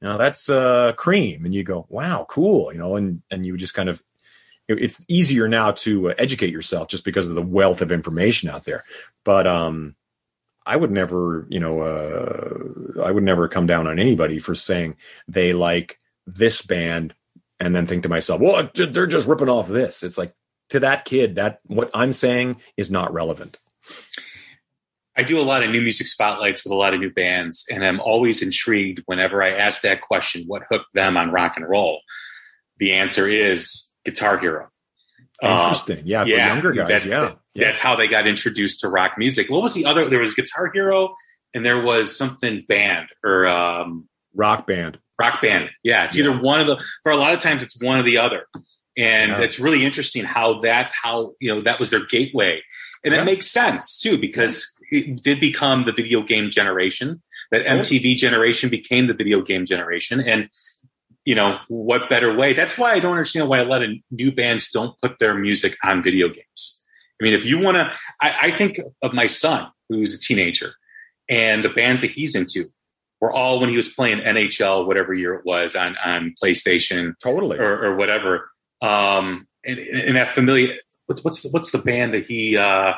[0.00, 3.56] you know that's uh cream and you go wow cool you know and and you
[3.56, 4.02] just kind of
[4.68, 8.64] it's easier now to uh, educate yourself just because of the wealth of information out
[8.64, 8.84] there
[9.24, 9.94] but um
[10.66, 14.96] i would never you know uh i would never come down on anybody for saying
[15.28, 17.14] they like this band
[17.58, 20.02] and then think to myself, well, they're just ripping off this.
[20.02, 20.34] It's like
[20.70, 23.58] to that kid, that what I'm saying is not relevant.
[25.16, 27.84] I do a lot of new music spotlights with a lot of new bands, and
[27.84, 32.00] I'm always intrigued whenever I ask that question, what hooked them on rock and roll?
[32.78, 34.68] The answer is Guitar Hero.
[35.42, 35.98] Interesting.
[35.98, 37.04] Uh, yeah, yeah, younger guys.
[37.04, 37.32] That, yeah.
[37.54, 37.64] yeah.
[37.64, 39.50] That's how they got introduced to rock music.
[39.50, 40.08] What was the other?
[40.08, 41.14] There was Guitar Hero,
[41.54, 44.98] and there was something band or um, rock band.
[45.18, 45.70] Rock band.
[45.82, 46.24] Yeah, it's yeah.
[46.24, 46.82] either one of the.
[47.02, 48.46] For a lot of times, it's one or the other,
[48.96, 49.40] and yeah.
[49.40, 52.62] it's really interesting how that's how you know that was their gateway,
[53.04, 53.22] and yeah.
[53.22, 57.22] it makes sense too because it did become the video game generation.
[57.50, 60.48] That MTV generation became the video game generation, and
[61.24, 62.52] you know what better way?
[62.52, 65.76] That's why I don't understand why a lot of new bands don't put their music
[65.84, 66.82] on video games.
[67.20, 70.74] I mean, if you want to, I, I think of my son who's a teenager
[71.28, 72.70] and the bands that he's into
[73.20, 77.58] were all when he was playing NHL, whatever year it was on on PlayStation, totally
[77.58, 78.50] or, or whatever.
[78.82, 80.74] Um, and, and that familiar.
[81.06, 82.56] What's what's the, what's the band that he?
[82.56, 82.94] Uh,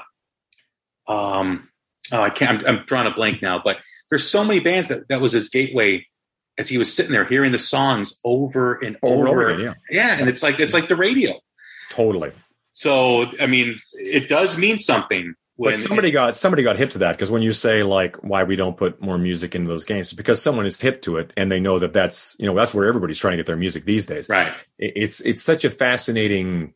[1.06, 1.67] um,
[2.12, 2.60] oh, I can't.
[2.60, 3.60] I'm, I'm drawing a blank now.
[3.62, 3.78] But
[4.10, 6.06] there's so many bands that that was his gateway
[6.58, 9.28] as he was sitting there hearing the songs over and over.
[9.28, 10.08] over again, yeah.
[10.08, 11.38] yeah, and it's like it's like the radio.
[11.90, 12.32] Totally.
[12.72, 16.90] So I mean, it does mean something when but somebody it, got somebody got hip
[16.90, 19.84] to that because when you say like why we don't put more music into those
[19.84, 22.54] games, it's because someone is hip to it and they know that that's you know
[22.54, 24.28] that's where everybody's trying to get their music these days.
[24.28, 24.52] Right.
[24.78, 26.74] It's it's such a fascinating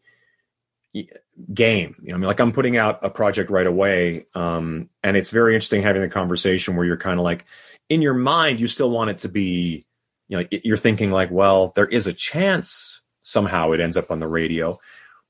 [1.53, 1.97] game.
[2.03, 5.31] You know, I mean, like I'm putting out a project right away, um, and it's
[5.31, 7.45] very interesting having the conversation where you're kind of like
[7.89, 9.85] in your mind you still want it to be,
[10.29, 14.21] you know, you're thinking like, well, there is a chance somehow it ends up on
[14.21, 14.79] the radio,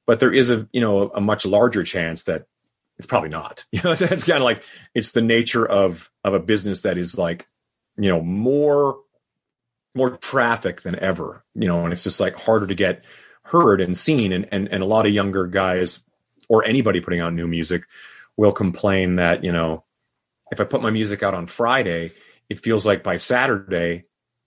[0.07, 2.47] but there is a you know a much larger chance that
[2.99, 3.65] it's probably not.
[3.73, 4.63] You know, it's, it's kind of like
[4.95, 7.47] it's the nature of of a business that is like,
[7.97, 8.99] you know, more
[9.95, 11.45] more traffic than ever.
[11.55, 13.03] You know, and it's just like harder to get
[13.45, 14.33] heard and seen.
[14.33, 16.01] And and and a lot of younger guys
[16.49, 17.85] or anybody putting out new music
[18.37, 19.85] will complain that you know,
[20.51, 22.13] if I put my music out on Friday,
[22.49, 24.05] it feels like by Saturday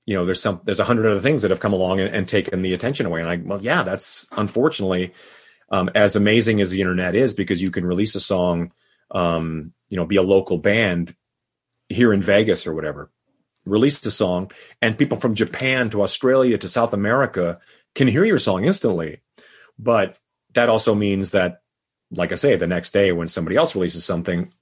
[0.08, 2.28] you know there's some there's a hundred other things that have come along and, and,
[2.28, 5.12] taken the attention away and i well yeah that's unfortunately
[5.70, 8.72] um, as amazing as the internet is, because you can release a song,
[9.12, 11.16] um, you know, be a local band
[11.90, 13.12] here in Vegas or whatever,
[13.66, 17.60] release a song, and people from Japan to Australia to South America
[17.96, 19.22] can hear your song instantly.
[19.80, 20.18] But
[20.54, 21.62] that also means that,
[22.12, 24.54] like I say, the next day when somebody else releases something,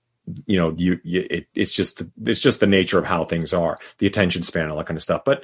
[0.46, 3.78] you know, you, you it, it's just it's just the nature of how things are,
[3.98, 5.24] the attention span, all that kind of stuff.
[5.26, 5.44] But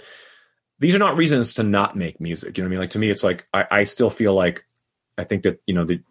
[0.79, 2.57] these are not reasons to not make music.
[2.57, 2.79] You know what I mean?
[2.79, 4.65] Like to me, it's like I, I still feel like
[5.17, 6.01] I think that you know the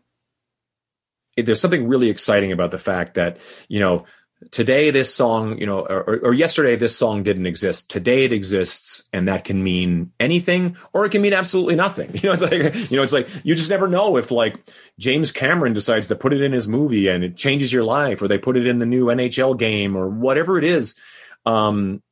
[1.37, 4.05] there's something really exciting about the fact that you know
[4.51, 7.91] today this song you know or, or, yesterday this song didn't exist.
[7.91, 12.11] Today it exists and that can mean anything or it can mean absolutely nothing.
[12.19, 14.57] You know it's like you know it's like you just never know if like
[14.99, 18.29] james cameron decides to put it in his movie and it changes your life or
[18.29, 21.01] they put it in the new nhl game or whatever it is.
[21.45, 22.03] Um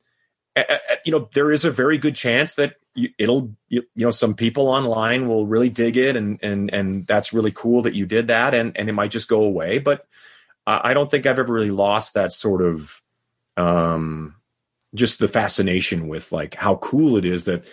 [1.05, 2.77] you know there is a very good chance that
[3.19, 7.53] it'll you, know some people online will really dig it and and and that's really
[7.53, 10.07] cool that you did that and and it might just go away but
[10.67, 13.01] I, don't think I've ever really lost that sort of
[13.57, 14.35] um,
[14.95, 17.65] just the fascination with like how cool it is that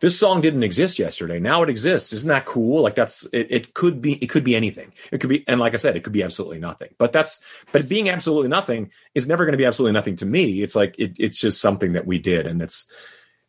[0.00, 1.38] this song didn't exist yesterday.
[1.38, 2.12] Now it exists.
[2.12, 2.82] Isn't that cool?
[2.82, 4.92] Like that's it, it could be it could be anything.
[5.12, 6.88] It could be and like I said, it could be absolutely nothing.
[6.98, 7.40] But that's
[7.70, 10.60] but being absolutely nothing is never going to be absolutely nothing to me.
[10.60, 12.90] It's like it, it's just something that we did and it's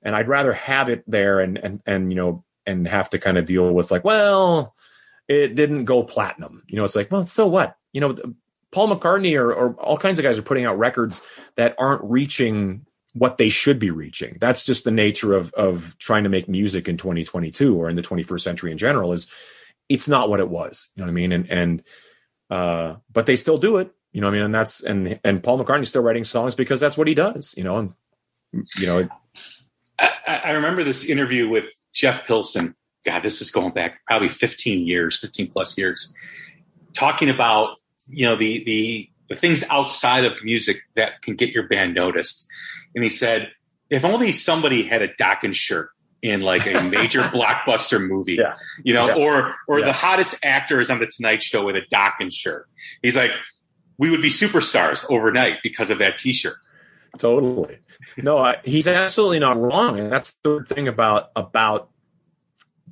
[0.04, 3.38] and I'd rather have it there and and and you know and have to kind
[3.38, 4.76] of deal with like, well,
[5.28, 6.64] it didn't go platinum.
[6.68, 7.76] You know, it's like, well, so what?
[7.92, 8.16] You know,
[8.74, 11.22] Paul McCartney or, or all kinds of guys are putting out records
[11.56, 14.38] that aren't reaching what they should be reaching.
[14.40, 18.02] That's just the nature of of trying to make music in 2022 or in the
[18.02, 19.14] 21st century in general.
[19.14, 19.32] Is
[19.88, 20.90] it's not what it was.
[20.96, 21.32] You know what I mean?
[21.32, 21.84] And and
[22.50, 23.94] uh, but they still do it.
[24.12, 24.46] You know what I mean?
[24.46, 27.54] And that's and and Paul McCartney's still writing songs because that's what he does.
[27.56, 27.94] You know, and
[28.78, 29.10] you know.
[30.00, 32.76] I, I remember this interview with Jeff Pilson.
[33.06, 36.16] God, this is going back probably 15 years, 15 plus years,
[36.94, 41.68] talking about you know the the the things outside of music that can get your
[41.68, 42.48] band noticed
[42.96, 43.52] and he said,
[43.90, 45.90] if only somebody had a Dokken shirt
[46.22, 48.56] in like a major blockbuster movie, yeah.
[48.84, 49.26] you know, yeah.
[49.26, 49.86] or or yeah.
[49.86, 52.68] the hottest actor is on the Tonight Show with a Dokken shirt.
[53.02, 53.32] He's like,
[53.98, 56.56] we would be superstars overnight because of that T-shirt.
[57.18, 57.78] Totally.
[58.18, 61.90] No, I, he's absolutely not wrong, and that's the thing about about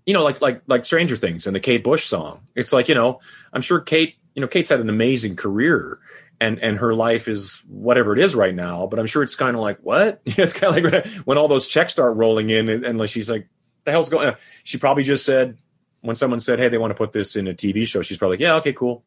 [0.05, 2.41] you know, like like like Stranger Things and the Kate Bush song.
[2.55, 3.19] It's like you know,
[3.53, 5.99] I'm sure Kate, you know, Kate's had an amazing career,
[6.39, 8.87] and and her life is whatever it is right now.
[8.87, 11.67] But I'm sure it's kind of like what it's kind of like when, all those
[11.67, 13.47] checks start rolling in, and, and like she's like,
[13.83, 14.33] "The hell's going?" on?
[14.33, 15.57] Uh, she probably just said
[16.01, 18.37] when someone said, "Hey, they want to put this in a TV show," she's probably
[18.37, 19.03] like, "Yeah, okay, cool."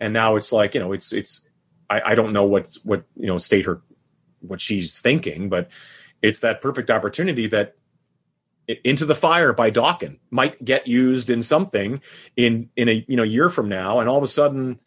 [0.00, 1.42] And now it's like you know, it's it's
[1.88, 3.82] I, I don't know what what you know state her
[4.40, 5.68] what she's thinking, but
[6.22, 7.76] it's that perfect opportunity that
[8.68, 12.00] into the fire by Dokken might get used in something
[12.36, 14.78] in in a you know year from now, and all of a sudden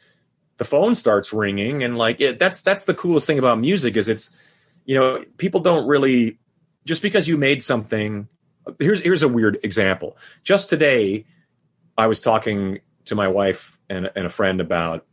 [0.58, 4.08] the phone starts ringing and like it, that's that's the coolest thing about music is
[4.08, 4.36] it's
[4.86, 6.40] you know people don't really
[6.86, 8.28] just because you made something
[8.80, 10.18] here's here's a weird example.
[10.44, 11.26] Just today
[11.98, 15.06] i was talking to my wife and, and a friend about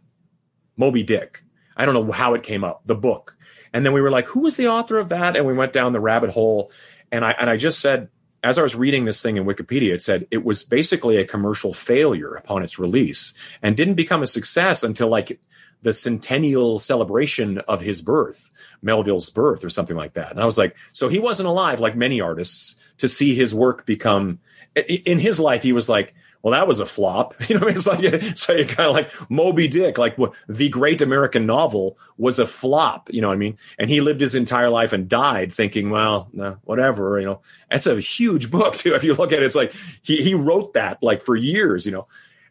[0.77, 1.43] moby dick.
[1.77, 3.37] I don't know how it came up the book.
[3.75, 5.37] And then we were like who was the author of that?
[5.37, 6.71] And we went down the rabbit hole
[7.11, 8.09] and i and i just said
[8.43, 11.73] as I was reading this thing in Wikipedia, it said it was basically a commercial
[11.73, 13.33] failure upon its release
[13.63, 15.41] and didn't become a success until like
[15.83, 18.51] the centennial celebration of his birth,
[18.83, 20.31] Melville's birth, or something like that.
[20.31, 23.85] And I was like, so he wasn't alive like many artists to see his work
[23.85, 24.41] become.
[24.75, 27.35] In his life, he was like, well, that was a flop.
[27.53, 27.77] You know, I mean?
[27.77, 30.17] it's like so you kind of like Moby Dick, like
[30.49, 33.11] the great American novel was a flop.
[33.13, 33.59] You know what I mean?
[33.79, 37.21] And he lived his entire life and died thinking, well, no, whatever.
[37.21, 37.41] You know,
[37.71, 38.95] it's a huge book too.
[38.95, 41.85] If you look at it, it's like he he wrote that like for years.
[41.85, 42.09] You know,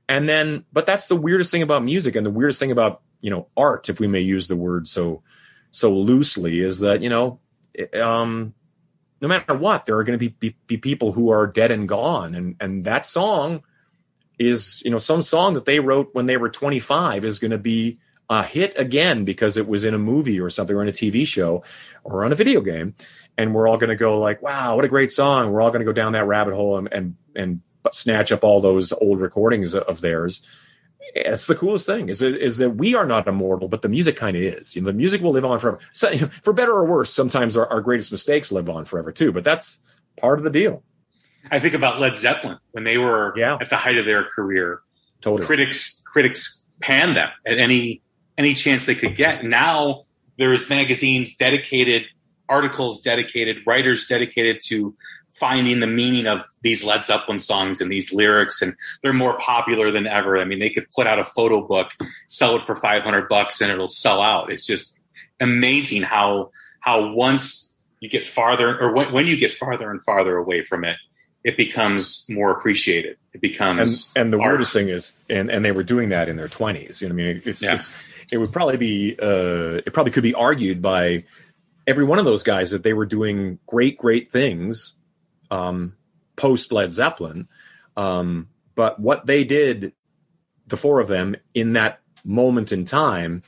[0.08, 3.32] and then but that's the weirdest thing about music and the weirdest thing about you
[3.32, 5.24] know art, if we may use the word so
[5.72, 7.40] so loosely, is that you know.
[8.00, 8.54] Um,
[9.22, 11.88] no matter what, there are going to be, be, be people who are dead and
[11.88, 13.64] gone, and and that song
[14.48, 17.58] is you know some song that they wrote when they were 25 is going to
[17.58, 20.94] be a hit again because it was in a movie or something or in a
[20.94, 21.64] TV show
[22.04, 22.96] or on a video game
[23.38, 25.82] and we're all going to go like wow what a great song we're all going
[25.82, 27.62] to go down that rabbit hole and and, and
[27.92, 30.46] snatch up all those old recordings of theirs
[31.14, 34.16] it's the coolest thing is that, is that we are not immortal, but the music
[34.16, 34.76] kind of is.
[34.76, 35.80] You know, the music will live on forever.
[35.92, 39.12] So, you know, for better or worse, sometimes our, our greatest mistakes live on forever
[39.12, 39.34] too.
[39.34, 39.80] But that's
[40.18, 40.84] part of the deal.
[41.52, 43.58] I think about Led Zeppelin when they were yeah.
[43.60, 44.82] at the height of their career.
[45.20, 45.46] Totally.
[45.46, 48.02] Critics critics panned them at any
[48.38, 49.44] any chance they could get.
[49.44, 50.06] Now
[50.38, 52.04] there's magazines dedicated,
[52.50, 54.96] articles dedicated, writers dedicated to
[55.30, 59.92] finding the meaning of these Led Zeppelin songs and these lyrics, and they're more popular
[59.92, 60.38] than ever.
[60.38, 61.92] I mean, they could put out a photo book,
[62.28, 64.52] sell it for 500 bucks, and it'll sell out.
[64.52, 65.00] It's just
[65.40, 70.36] amazing how how once you get farther, or when, when you get farther and farther
[70.36, 70.98] away from it,
[71.44, 73.18] it becomes more appreciated.
[73.34, 74.52] It becomes and, and the art.
[74.52, 77.02] weirdest thing is, and and they were doing that in their twenties.
[77.02, 77.76] You know, what I mean, it's, Yeah.
[77.76, 77.92] it's
[78.32, 81.24] it would probably be uh, it probably could be argued by
[81.88, 84.94] every one of those guys that they were doing great great things
[85.50, 85.96] um,
[86.36, 87.48] post Led Zeppelin,
[87.98, 89.94] um, but what they did,
[90.68, 93.42] the four of them in that moment in time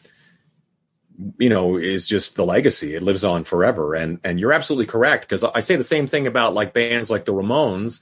[1.37, 2.95] you know is just the legacy.
[2.95, 3.95] It lives on forever.
[3.95, 7.25] And and you're absolutely correct because i say the same thing about like bands like
[7.25, 8.01] the ramones.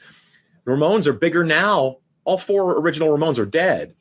[0.66, 1.98] The ramones are bigger now.
[2.24, 3.96] All four original ramones are dead.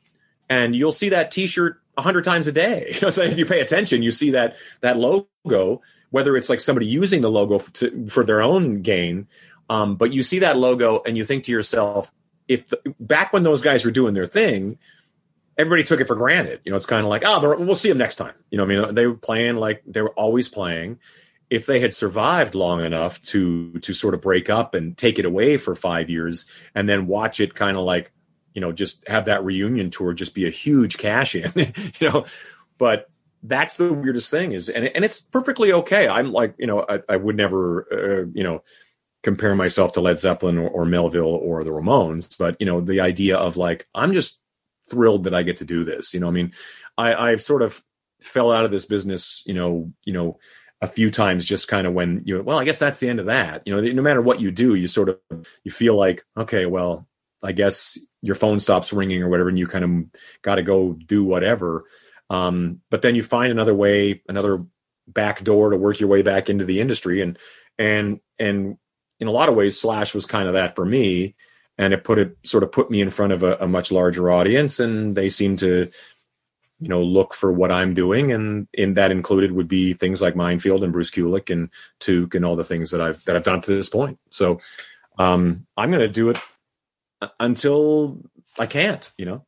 [0.49, 2.91] And you'll see that t-shirt a hundred times a day.
[2.95, 6.59] You know so if you pay attention you see that that logo whether it's like
[6.59, 9.27] somebody using the logo f- to, for their own gain
[9.69, 12.11] um, but you see that logo and you think to yourself
[12.47, 14.77] if the, back when those guys were doing their thing
[15.61, 16.59] everybody took it for granted.
[16.65, 18.33] You know, it's kind of like, oh, we'll see them next time.
[18.49, 20.99] You know, I mean, they were playing like they were always playing.
[21.49, 25.25] If they had survived long enough to to sort of break up and take it
[25.25, 28.11] away for five years, and then watch it kind of like,
[28.53, 31.51] you know, just have that reunion tour just be a huge cash in,
[31.99, 32.25] you know,
[32.77, 33.09] but
[33.43, 36.07] that's the weirdest thing is, and and it's perfectly okay.
[36.07, 38.63] I'm like, you know, I, I would never, uh, you know,
[39.21, 43.01] compare myself to Led Zeppelin or, or Melville or the Ramones, but you know, the
[43.01, 44.41] idea of like, I'm just
[44.91, 46.13] thrilled that I get to do this.
[46.13, 46.53] You know, I mean,
[46.97, 47.83] I, I've sort of
[48.21, 50.37] fell out of this business, you know, you know,
[50.81, 53.27] a few times just kind of when you well, I guess that's the end of
[53.27, 53.63] that.
[53.65, 55.19] You know, no matter what you do, you sort of
[55.63, 57.07] you feel like, okay, well,
[57.43, 60.93] I guess your phone stops ringing or whatever, and you kind of got to go
[60.93, 61.85] do whatever.
[62.29, 64.59] Um, but then you find another way, another
[65.07, 67.21] back door to work your way back into the industry.
[67.21, 67.37] And,
[67.77, 68.77] and, and
[69.19, 71.35] in a lot of ways, Slash was kind of that for me.
[71.81, 74.31] And it put it sort of put me in front of a, a much larger
[74.31, 75.89] audience and they seem to,
[76.79, 78.31] you know, look for what I'm doing.
[78.31, 81.69] And in that included would be things like minefield and Bruce Kulick and
[81.99, 84.19] Toque and all the things that I've, that I've done to this point.
[84.29, 84.61] So,
[85.17, 86.37] um, I'm going to do it
[87.39, 88.19] until
[88.57, 89.45] I can't, you know?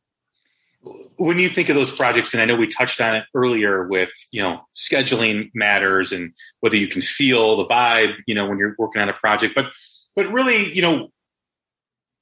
[1.16, 4.10] when you think of those projects, and I know we touched on it earlier with,
[4.30, 8.74] you know, scheduling matters and whether you can feel the vibe, you know, when you're
[8.78, 9.66] working on a project, but,
[10.14, 11.08] but really, you know,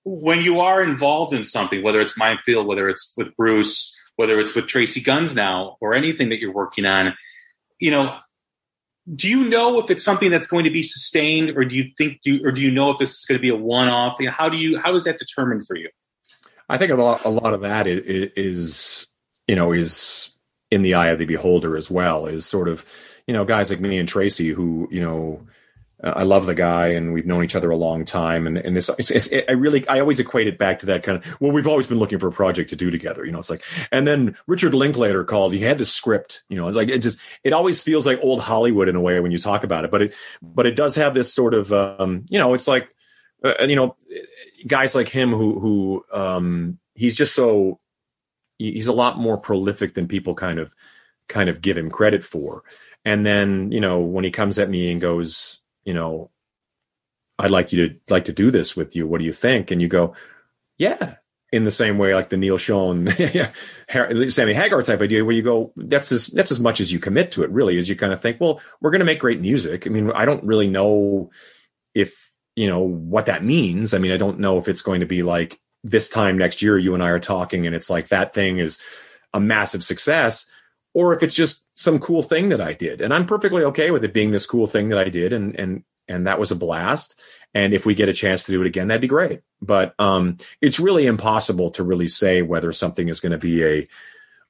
[0.05, 4.55] when you are involved in something, whether it's Mindfield, whether it's with Bruce, whether it's
[4.55, 7.15] with Tracii Guns now, or anything that you're working on,
[7.79, 8.17] you know,
[9.15, 12.21] do you know if it's something that's going to be sustained, or do you think,
[12.23, 14.17] do, or do you know if this is going to be a one-off?
[14.21, 15.89] You know, how do you, how is that determined for you?
[16.69, 19.07] I think a lot, a lot of that is, is,
[19.49, 20.35] you know, is
[20.71, 22.27] in the eye of the beholder as well.
[22.27, 22.87] Is sort of,
[23.27, 25.47] you know, guys like me and Tracy who, you know,
[26.03, 28.47] I love the guy and we've known each other a long time.
[28.47, 31.03] And, and this, it's, it's, it, I really, I always equate it back to that
[31.03, 33.25] kind of, well, we've always been looking for a project to do together.
[33.25, 36.67] You know, it's like, and then Richard Linklater called, he had the script, you know,
[36.67, 39.39] it's like, it just, it always feels like old Hollywood in a way when you
[39.39, 42.55] talk about it, but it, but it does have this sort of, um, you know,
[42.55, 42.89] it's like,
[43.45, 43.97] uh, you know,
[44.67, 47.81] guys like him who who um, he's just so
[48.59, 50.75] he's a lot more prolific than people kind of
[51.29, 52.63] kind of give him credit for.
[53.05, 56.31] And then you know when he comes at me and goes, you know,
[57.39, 59.07] I'd like you to like to do this with you.
[59.07, 59.71] What do you think?
[59.71, 60.15] And you go,
[60.79, 61.17] yeah.
[61.53, 63.11] In the same way, like the Neal Schon,
[64.33, 67.31] Sammy Hagar type idea, where you go, that's as that's as much as you commit
[67.33, 67.51] to it.
[67.51, 69.87] Really, is you kind of think, well, we're going to make great music.
[69.87, 71.31] I mean, I don't really know
[71.95, 73.93] if you know what that means.
[73.93, 76.79] I mean, I don't know if it's going to be like this time next year,
[76.79, 78.79] you and I are talking, and it's like that thing is
[79.35, 80.47] a massive success,
[80.95, 84.05] or if it's just some cool thing that I did, and I'm perfectly okay with
[84.05, 87.21] it being this cool thing that I did, and and and that was a blast.
[87.55, 89.43] And if we get a chance to do it again, that'd be great.
[89.61, 93.89] But um, it's really impossible to really say whether something is going to be a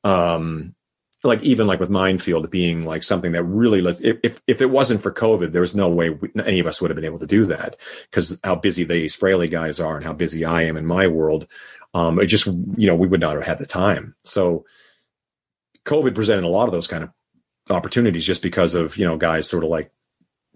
[0.08, 0.74] um,
[1.24, 5.12] like even like with minefield being like something that really if if it wasn't for
[5.12, 7.46] COVID, there was no way we, any of us would have been able to do
[7.46, 7.76] that
[8.10, 11.46] because how busy the Israeli guys are and how busy I am in my world.
[11.94, 14.14] Um, it just you know we would not have had the time.
[14.24, 14.64] So
[15.84, 17.10] COVID presented a lot of those kind of
[17.70, 19.92] opportunities just because of you know guys sort of like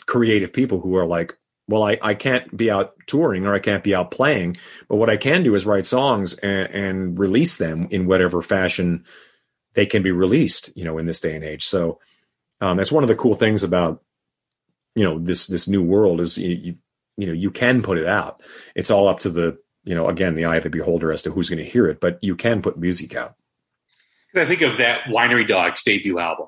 [0.07, 3.85] creative people who are like well I, I can't be out touring or i can't
[3.85, 4.57] be out playing
[4.89, 9.05] but what i can do is write songs and, and release them in whatever fashion
[9.77, 11.65] they can be released, you know, in this day and age.
[11.65, 12.01] So
[12.61, 14.03] um, that's one of the cool things about
[14.97, 16.77] you know this this new world is you, you,
[17.19, 18.43] you know you can put it out.
[18.75, 21.31] It's all up to the you know again the eye of the beholder as to
[21.31, 23.37] who's going to hear it, but you can put music out.
[24.37, 26.47] I think of that Winery Dogs debut album.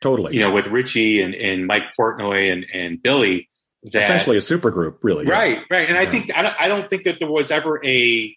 [0.00, 0.34] Totally.
[0.34, 3.48] You know, with Richie and, and Mike Portnoy and, and Billy.
[3.82, 5.26] That, Essentially a super group, really.
[5.26, 5.64] Right, yeah.
[5.70, 5.88] right.
[5.88, 6.00] And yeah.
[6.00, 8.36] I think I don't, I don't think that there was ever a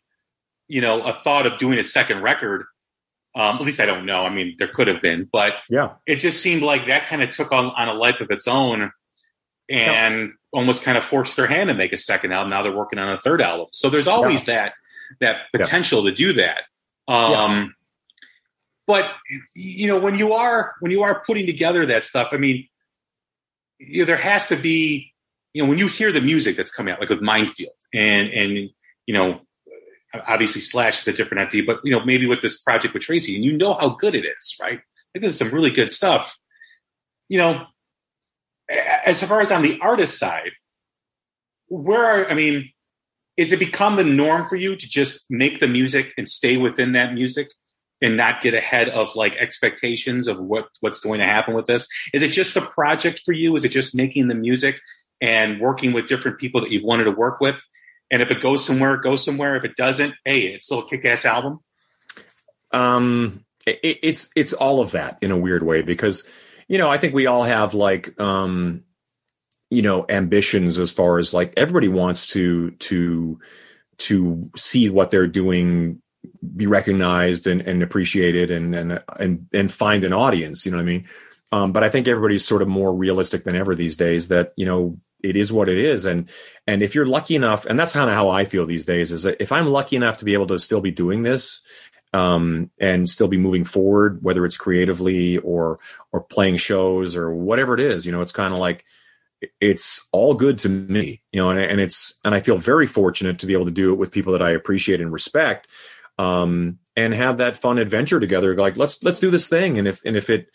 [0.67, 2.65] you know a thought of doing a second record
[3.33, 4.25] um, at least I don't know.
[4.25, 7.29] I mean, there could have been, but yeah, it just seemed like that kind of
[7.29, 8.91] took on, on a life of its own
[9.69, 10.27] and yeah.
[10.51, 12.49] almost kind of forced their hand to make a second album.
[12.49, 13.67] Now they're working on a third album.
[13.71, 14.73] So there's always that,
[15.21, 16.63] that potential to do that.
[17.07, 17.73] Um,
[18.91, 19.09] but
[19.55, 22.67] you know, when you are, when you are putting together that stuff, I mean,
[23.79, 25.13] you know, there has to be,
[25.53, 28.69] you know, when you hear the music that's coming out, like with Mindfield and, and,
[29.05, 29.39] you know,
[30.27, 33.33] obviously Slash is a different entity, but you know, maybe with this project with Tracii
[33.35, 34.81] and you know how good it is, right?
[35.15, 36.35] Like this is some really good stuff.
[37.29, 37.65] You know,
[39.05, 40.51] as far as on the artist side,
[41.69, 42.71] where are I mean,
[43.37, 46.91] is it become the norm for you to just make the music and stay within
[46.91, 47.47] that music
[48.01, 51.87] and not get ahead of like expectations of what what's going to happen with this?
[52.13, 53.55] Is it just a project for you?
[53.55, 54.79] Is it just making the music
[55.21, 57.63] and working with different people that you've wanted to work with?
[58.09, 59.55] And if it goes somewhere, it goes somewhere.
[59.55, 61.59] If it doesn't, hey, it's still a kick ass album.
[62.71, 66.27] Um, it, it's it's all of that in a weird way because
[66.67, 68.83] you know I think we all have like um,
[69.69, 73.39] you know ambitions as far as like everybody wants to to
[73.99, 76.01] to see what they're doing
[76.55, 80.65] be recognized and, and appreciated and and and and find an audience.
[80.65, 81.07] You know what I mean?
[81.51, 84.29] Um, but I think everybody's sort of more realistic than ever these days.
[84.29, 86.29] That you know it is what it is, and
[86.67, 89.23] and if you're lucky enough, and that's kind of how I feel these days, is
[89.23, 91.61] that if I'm lucky enough to be able to still be doing this
[92.13, 95.79] um, and still be moving forward, whether it's creatively or
[96.11, 98.05] or playing shows or whatever it is.
[98.05, 98.85] You know, it's kind of like
[99.59, 101.21] it's all good to me.
[101.31, 103.93] You know, and, and it's and I feel very fortunate to be able to do
[103.93, 105.67] it with people that I appreciate and respect,
[106.17, 108.55] um, and have that fun adventure together.
[108.55, 110.47] Like let's let's do this thing, and if and if it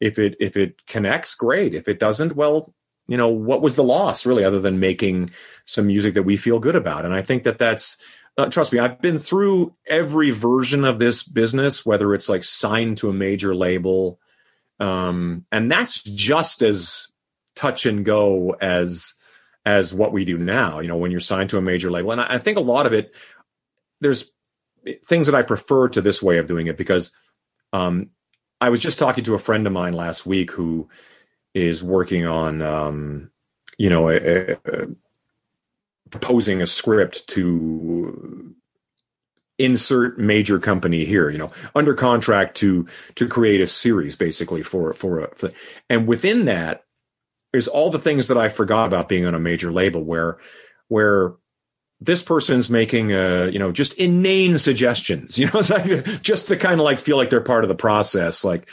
[0.00, 1.74] if it if it connects, great.
[1.74, 2.74] If it doesn't, well,
[3.08, 5.30] you know, what was the loss really, other than making
[5.64, 7.04] some music that we feel good about?
[7.04, 7.96] And I think that that's
[8.38, 12.96] uh, trust me, I've been through every version of this business, whether it's like signed
[12.98, 14.18] to a major label,
[14.80, 17.08] um, and that's just as
[17.54, 19.14] touch and go as
[19.64, 20.80] as what we do now.
[20.80, 22.86] You know, when you're signed to a major label, and I, I think a lot
[22.86, 23.14] of it,
[24.00, 24.32] there's
[25.04, 27.14] things that I prefer to this way of doing it because
[27.72, 28.10] um,
[28.60, 30.88] I was just talking to a friend of mine last week who
[31.54, 33.30] is working on, um,
[33.78, 34.88] you know, a, a,
[36.10, 38.54] proposing a script to
[39.58, 44.94] insert major company here you know under contract to to create a series basically for
[44.94, 45.52] for, a, for
[45.90, 46.84] and within that
[47.52, 50.38] is all the things that i forgot about being on a major label where
[50.88, 51.34] where
[52.04, 55.60] this person's making uh you know just inane suggestions you know
[56.22, 58.68] just to kind of like feel like they're part of the process like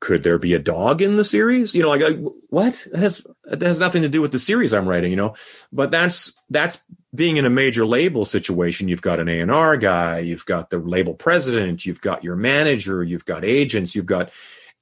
[0.00, 1.74] could there be a dog in the series?
[1.74, 2.18] You know, like, like
[2.50, 2.86] what?
[2.92, 5.34] It has it has nothing to do with the series I'm writing, you know.
[5.72, 6.82] But that's that's
[7.14, 8.88] being in a major label situation.
[8.88, 12.36] You've got an A and R guy, you've got the label president, you've got your
[12.36, 14.30] manager, you've got agents, you've got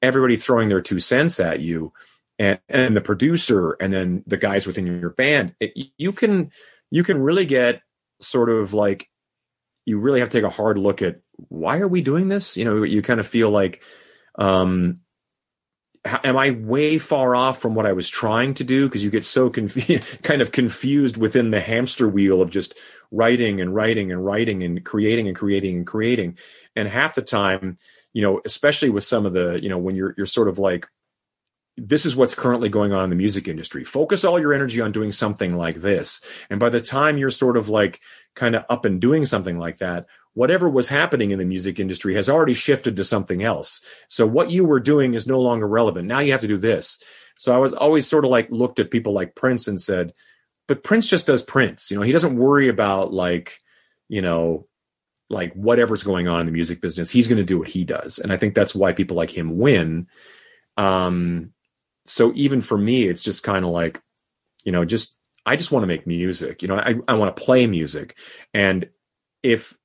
[0.03, 1.93] everybody throwing their two cents at you,
[2.39, 5.55] and and the producer, and then the guys within your band.
[5.61, 6.51] It, you can
[6.95, 7.83] you can really get
[8.21, 9.11] sort of like
[9.85, 11.19] you really have to take a hard look at
[11.49, 12.57] why are we doing this?
[12.57, 13.83] You know, you kind of feel like
[14.39, 15.01] um,
[16.05, 18.87] am I way far off from what I was trying to do?
[18.87, 19.51] Because you get so
[20.23, 22.75] kind of confused within the hamster wheel of just
[23.11, 26.39] writing and writing and writing and creating and creating and creating.
[26.77, 27.77] And half the time,
[28.13, 30.87] you know, especially with some of the, you know, when you're you're sort of like,
[31.77, 33.83] this is what's currently going on in the music industry.
[33.83, 36.21] Focus all your energy on doing something like this.
[36.49, 38.01] And by the time you're sort of like
[38.35, 42.15] kind of up and doing something like that, whatever was happening in the music industry
[42.15, 43.81] has already shifted to something else.
[44.09, 46.07] So what you were doing is no longer relevant.
[46.07, 47.01] Now you have to do this.
[47.37, 50.13] So I was always sort of like looked at people like Prince and said,
[50.69, 51.91] but Prince just does Prince.
[51.91, 53.59] You know, he doesn't worry about like,
[54.09, 54.67] you know,
[55.29, 57.11] like whatever's going on in the music business.
[57.11, 58.19] He's going to do what he does.
[58.19, 60.07] And I think that's why people like him win.
[60.77, 61.53] Um,
[62.07, 64.01] so even for me, it's just kind of like,
[64.65, 66.63] you know, just I just want to make music.
[66.63, 68.17] You know, I, I want to play music.
[68.53, 68.89] And
[69.43, 69.77] if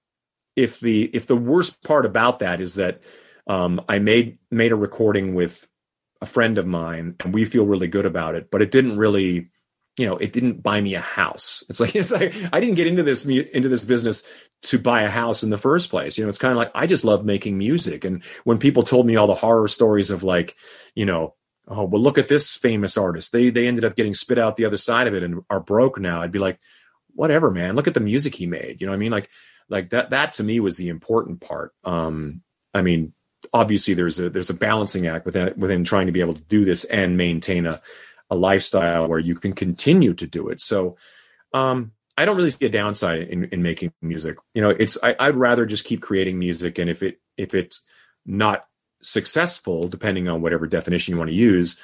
[0.55, 3.01] if the if the worst part about that is that
[3.47, 5.67] um, I made made a recording with
[6.21, 9.49] a friend of mine and we feel really good about it, but it didn't really,
[9.97, 11.63] you know, it didn't buy me a house.
[11.69, 14.23] It's like it's like I didn't get into this into this business
[14.63, 16.17] to buy a house in the first place.
[16.17, 18.03] You know, it's kind of like I just love making music.
[18.05, 20.55] And when people told me all the horror stories of like,
[20.95, 21.35] you know,
[21.69, 23.31] oh well, look at this famous artist.
[23.31, 25.99] They they ended up getting spit out the other side of it and are broke
[25.99, 26.21] now.
[26.21, 26.59] I'd be like,
[27.13, 27.75] whatever, man.
[27.75, 28.81] Look at the music he made.
[28.81, 29.11] You know what I mean?
[29.11, 29.29] Like
[29.69, 32.41] like that that to me was the important part um
[32.73, 33.13] i mean
[33.53, 36.65] obviously there's a there's a balancing act within within trying to be able to do
[36.65, 37.81] this and maintain a
[38.29, 40.97] a lifestyle where you can continue to do it so
[41.53, 45.15] um i don't really see a downside in, in making music you know it's I,
[45.19, 47.81] i'd rather just keep creating music and if it if it's
[48.25, 48.65] not
[49.01, 51.79] successful depending on whatever definition you want to use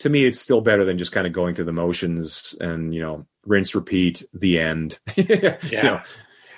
[0.00, 3.00] to me it's still better than just kind of going through the motions and you
[3.00, 4.98] know rinse repeat the end.
[5.16, 5.56] Yeah.
[5.62, 6.00] you know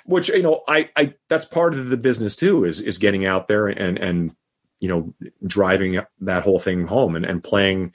[0.05, 3.47] which you know I I that's part of the business too is is getting out
[3.47, 4.35] there and and
[4.79, 5.13] you know
[5.45, 7.93] driving that whole thing home and and playing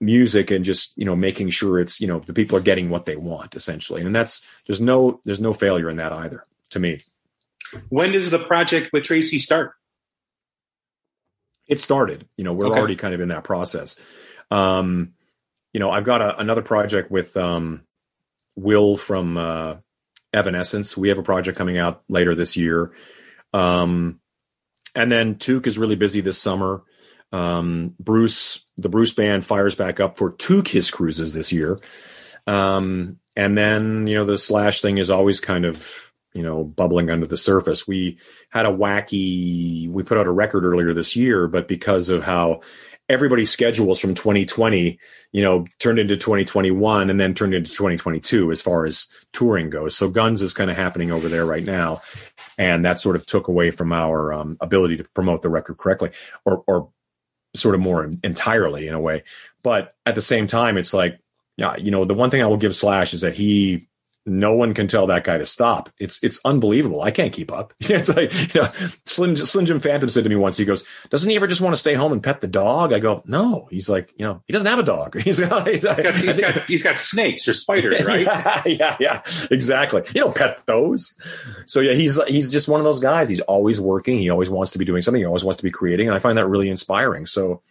[0.00, 3.06] music and just you know making sure it's you know the people are getting what
[3.06, 4.02] they want essentially.
[4.02, 7.00] And that's there's no there's no failure in that either to me.
[7.88, 9.74] When does the project with Tracii start
[11.70, 12.78] it started you know we're okay.
[12.78, 13.96] already kind of in that process
[14.50, 15.14] um
[15.72, 17.82] you know i've got a, another project with um
[18.56, 19.76] will from uh
[20.32, 20.96] Evanescence.
[20.96, 22.92] We have a project coming out later this year.
[23.52, 24.20] Um,
[24.94, 26.82] and then Toque is really busy this summer.
[27.32, 31.78] Um, Bruce, the Bruce band fires back up for two Kiss cruises this year.
[32.46, 37.10] Um, and then, you know, the Slash thing is always kind of you know, bubbling
[37.10, 37.88] under the surface.
[37.88, 38.18] We
[38.50, 42.60] had a wacky, we put out a record earlier this year, but because of how
[43.08, 44.98] everybody's schedules from 2020,
[45.32, 49.96] you know, turned into 2021 and then turned into 2022 as far as touring goes.
[49.96, 52.02] So Guns is kind of happening over there right now.
[52.56, 56.10] And that sort of took away from our um, ability to promote the record correctly
[56.44, 56.90] or, or
[57.56, 59.24] sort of more entirely in a way.
[59.64, 61.18] But at the same time, it's like,
[61.56, 63.88] yeah, you know, the one thing I will give Slash is that he
[64.26, 65.90] no one can tell that guy to stop.
[65.98, 67.00] It's it's unbelievable.
[67.00, 67.72] I can't keep up.
[67.80, 68.70] it's like you know,
[69.06, 70.56] Slim, Slim Jim Phantom said to me once.
[70.56, 72.98] He goes, "Doesn't he ever just want to stay home and pet the dog?" I
[72.98, 75.18] go, "No." He's like, you know, he doesn't have a dog.
[75.30, 78.20] He's got he's got, he's got, he's got snakes or spiders, right?
[78.26, 80.02] yeah, yeah, yeah, exactly.
[80.14, 81.14] You don't pet those.
[81.66, 83.28] So yeah, he's he's just one of those guys.
[83.28, 84.18] He's always working.
[84.18, 85.20] He always wants to be doing something.
[85.20, 87.26] He always wants to be creating, and I find that really inspiring.
[87.26, 87.62] So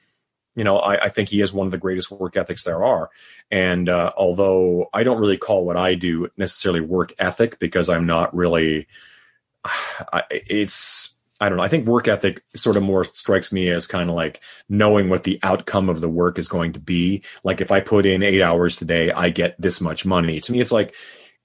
[0.60, 3.10] you know, I, I, think he has one of the greatest work ethics there are.
[3.50, 8.06] And uh, although I don't really call what I do necessarily work ethic because I'm
[8.06, 8.90] not really,
[9.64, 11.64] I, it's I don't know.
[11.64, 15.24] I think work ethic sort of more strikes me as kind of like knowing what
[15.24, 17.24] the outcome of the work is going to be.
[17.46, 20.42] Like if I put in eight hours today, I get this much money.
[20.42, 20.94] To me, it's like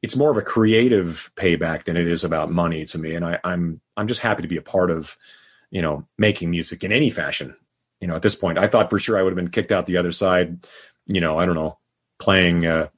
[0.02, 3.14] it's more of a creative payback than it is about money to me.
[3.14, 5.16] And I, I'm I'm just happy to be a part of,
[5.70, 7.54] you know, making music in any fashion
[8.04, 9.86] you know, at this point, I thought for sure I would have been kicked out
[9.86, 10.66] the other side.
[11.06, 11.78] You know, I don't know,
[12.18, 12.88] playing, uh,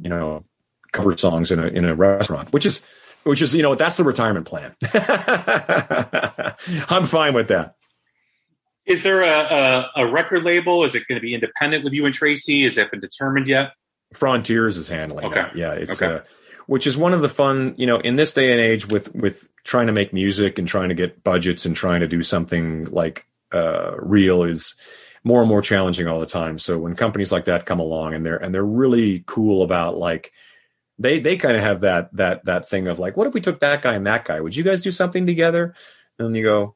[0.00, 0.44] you know,
[0.92, 2.86] cover songs in a in a restaurant, which is
[3.24, 4.76] which is you know that's the retirement plan.
[6.88, 7.74] I'm fine with that.
[8.86, 10.84] Is there a, a, a record label?
[10.84, 12.62] Is it going to be independent with you and Tracii?
[12.62, 13.72] Has that been determined yet?
[14.14, 15.24] Frontiers is handling.
[15.24, 15.42] Okay.
[15.42, 15.56] That.
[15.56, 16.18] Yeah, it's okay.
[16.18, 16.20] uh,
[16.66, 19.48] which is one of the fun, you know, in this day and age with with
[19.64, 23.26] trying to make music and trying to get budgets and trying to do something like
[23.52, 24.74] uh, real is
[25.24, 26.58] more and more challenging all the time.
[26.58, 30.32] So when companies like that come along and they're and they're really cool about like
[30.98, 33.60] they they kind of have that that that thing of like, what if we took
[33.60, 34.40] that guy and that guy?
[34.40, 35.74] Would you guys do something together?
[36.18, 36.74] And you go,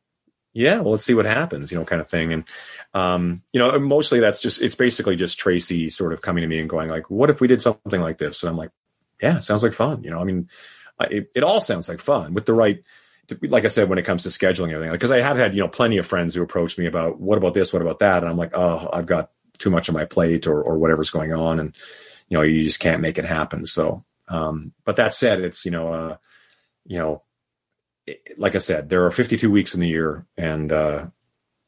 [0.52, 2.32] yeah, well, let's see what happens, you know, kind of thing.
[2.32, 2.44] And
[2.94, 6.60] um, you know, mostly that's just it's basically just Tracii sort of coming to me
[6.60, 8.42] and going like, what if we did something like this?
[8.42, 8.70] And I'm like,
[9.20, 10.04] yeah, sounds like fun.
[10.04, 10.48] You know, I mean,
[11.00, 12.82] it, it all sounds like fun with the right
[13.42, 15.60] like I said, when it comes to scheduling everything, because like, I have had, you
[15.60, 18.22] know, plenty of friends who approach me about what about this, what about that.
[18.22, 21.32] And I'm like, oh, I've got too much on my plate or, or whatever's going
[21.32, 21.60] on.
[21.60, 21.74] And,
[22.28, 23.66] you know, you just can't make it happen.
[23.66, 26.16] So, um, but that said, it's, you know, uh,
[26.84, 27.22] you know,
[28.06, 31.06] it, like I said, there are 52 weeks in the year and, uh,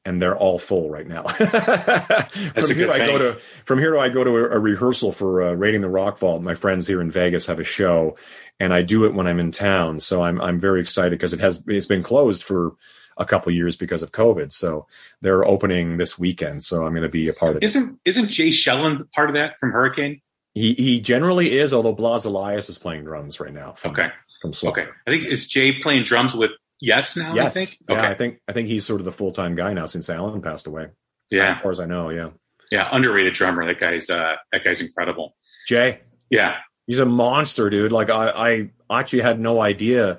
[0.05, 1.23] and they're all full right now.
[1.29, 5.53] from here, I go to from here, I go to a, a rehearsal for uh,
[5.55, 6.43] raiding the rock vault.
[6.43, 8.17] My friends here in Vegas have a show,
[8.61, 10.01] and I do it when I'm in town.
[10.01, 12.75] So I'm I'm very excited because it has it's been closed for
[13.17, 14.53] a couple of years because of COVID.
[14.53, 14.87] So
[15.21, 16.65] they're opening this weekend.
[16.65, 18.09] So I'm going to be a part of isn't, it.
[18.09, 20.21] Isn't Jay Schellen part of that from Hurricane?
[20.55, 23.73] He he generally is, although Blas Elias is playing drums right now.
[23.73, 24.09] From, okay.
[24.41, 24.83] From Slaughter.
[24.83, 24.91] Okay.
[25.07, 26.51] I think is Jay playing drums with
[26.81, 27.35] Yes now.
[27.35, 27.57] Yes.
[27.57, 27.79] I think.
[27.89, 28.03] Okay.
[28.03, 30.43] Yeah, I think I think he's sort of the full time guy now since Alan
[30.43, 30.89] passed away.
[31.31, 31.47] Yeah.
[31.47, 32.11] As far as I know.
[32.11, 32.31] Yeah.
[32.71, 32.89] Yeah.
[32.91, 33.67] Underrated drummer.
[33.67, 35.37] That guy's uh that guy's incredible.
[35.67, 36.01] Jay.
[36.31, 36.57] Yeah.
[36.87, 37.93] He's a monster, dude.
[37.93, 40.19] Like I, I actually had no idea,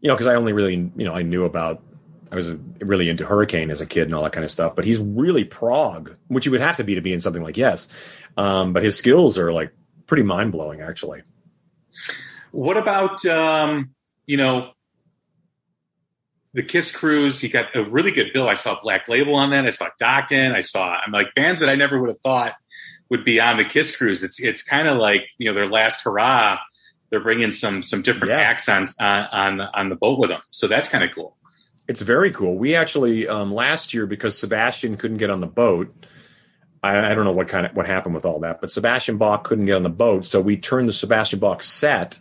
[0.00, 1.82] you know, because I only really, you know, I knew about,
[2.32, 4.76] I was really into Hurricane as a kid and all that kind of stuff.
[4.76, 7.56] But he's really prog, which you would have to be to be in something like
[7.56, 7.88] Yes.
[8.36, 9.72] Um, but his skills are like
[10.06, 11.22] pretty mind blowing, actually.
[12.52, 13.90] What about, um,
[14.26, 14.70] you know,
[16.54, 17.40] the Kiss Cruise?
[17.40, 18.48] He got a really good bill.
[18.48, 19.66] I saw Black Label on that.
[19.66, 20.54] I saw Dokken.
[20.54, 22.54] I saw, I'm like bands that I never would have thought
[23.10, 24.22] would be on the Kiss Cruise.
[24.22, 26.58] It's it's kind of like you know their last hurrah.
[27.10, 28.38] They're bringing some some different yeah.
[28.38, 31.36] acts on, on on the boat with them, so that's kind of cool.
[31.88, 32.56] It's very cool.
[32.56, 35.92] We actually um, last year because Sebastian couldn't get on the boat.
[36.82, 39.44] I, I, don't know what kind of what happened with all that, but Sebastian Bach
[39.44, 42.20] couldn't get on the boat, so we turned the Sebastian Bach set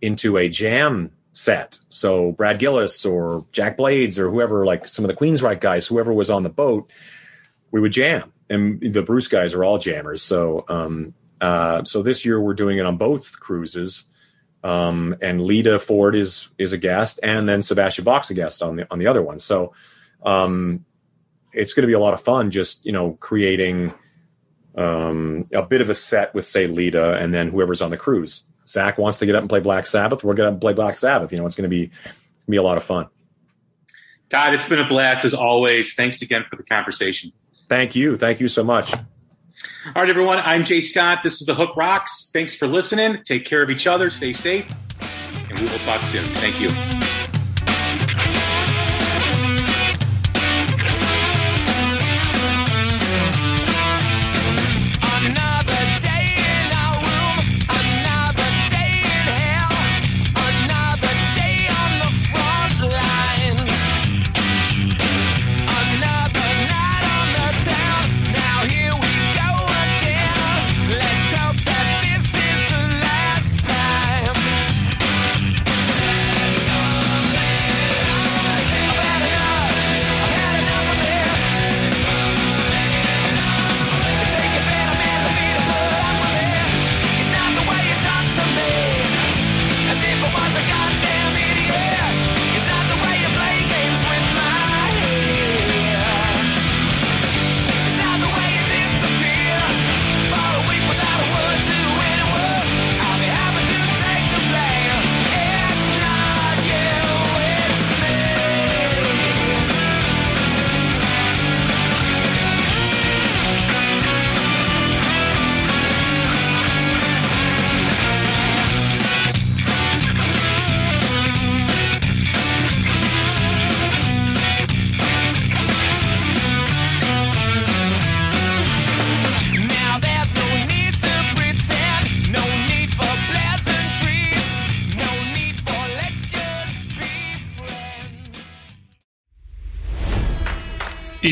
[0.00, 1.78] into a jam set.
[1.88, 6.12] So Brad Gillis or Jack Blades or whoever, like some of the Queensryche guys, whoever
[6.12, 6.90] was on the boat,
[7.70, 10.22] we would jam and the Bruce guys are all jammers.
[10.22, 14.04] So, um, uh, so this year we're doing it on both cruises.
[14.64, 18.76] Um, and Lita Ford is is a guest, and then Sebastian Bach's a guest on
[18.76, 19.40] the on the other one.
[19.40, 19.74] So,
[20.22, 20.84] um,
[21.52, 22.52] it's going to be a lot of fun.
[22.52, 23.92] Just you know, creating
[24.76, 28.44] um, a bit of a set with say Lita, and then whoever's on the cruise.
[28.68, 30.22] Zach wants to get up and play Black Sabbath.
[30.22, 31.32] We're going to play Black Sabbath.
[31.32, 31.90] You know, it's going to be
[32.48, 33.08] be a lot of fun.
[34.28, 35.94] Todd, it's been a blast as always.
[35.94, 37.32] Thanks again for the conversation.
[37.68, 38.16] Thank you.
[38.16, 38.92] Thank you so much.
[38.94, 39.00] All
[39.96, 40.38] right, everyone.
[40.38, 41.20] I'm Jay Scott.
[41.22, 42.30] This is The Hook Rocks.
[42.32, 43.22] Thanks for listening.
[43.24, 44.10] Take care of each other.
[44.10, 44.72] Stay safe.
[45.48, 46.24] And we will talk soon.
[46.36, 47.01] Thank you.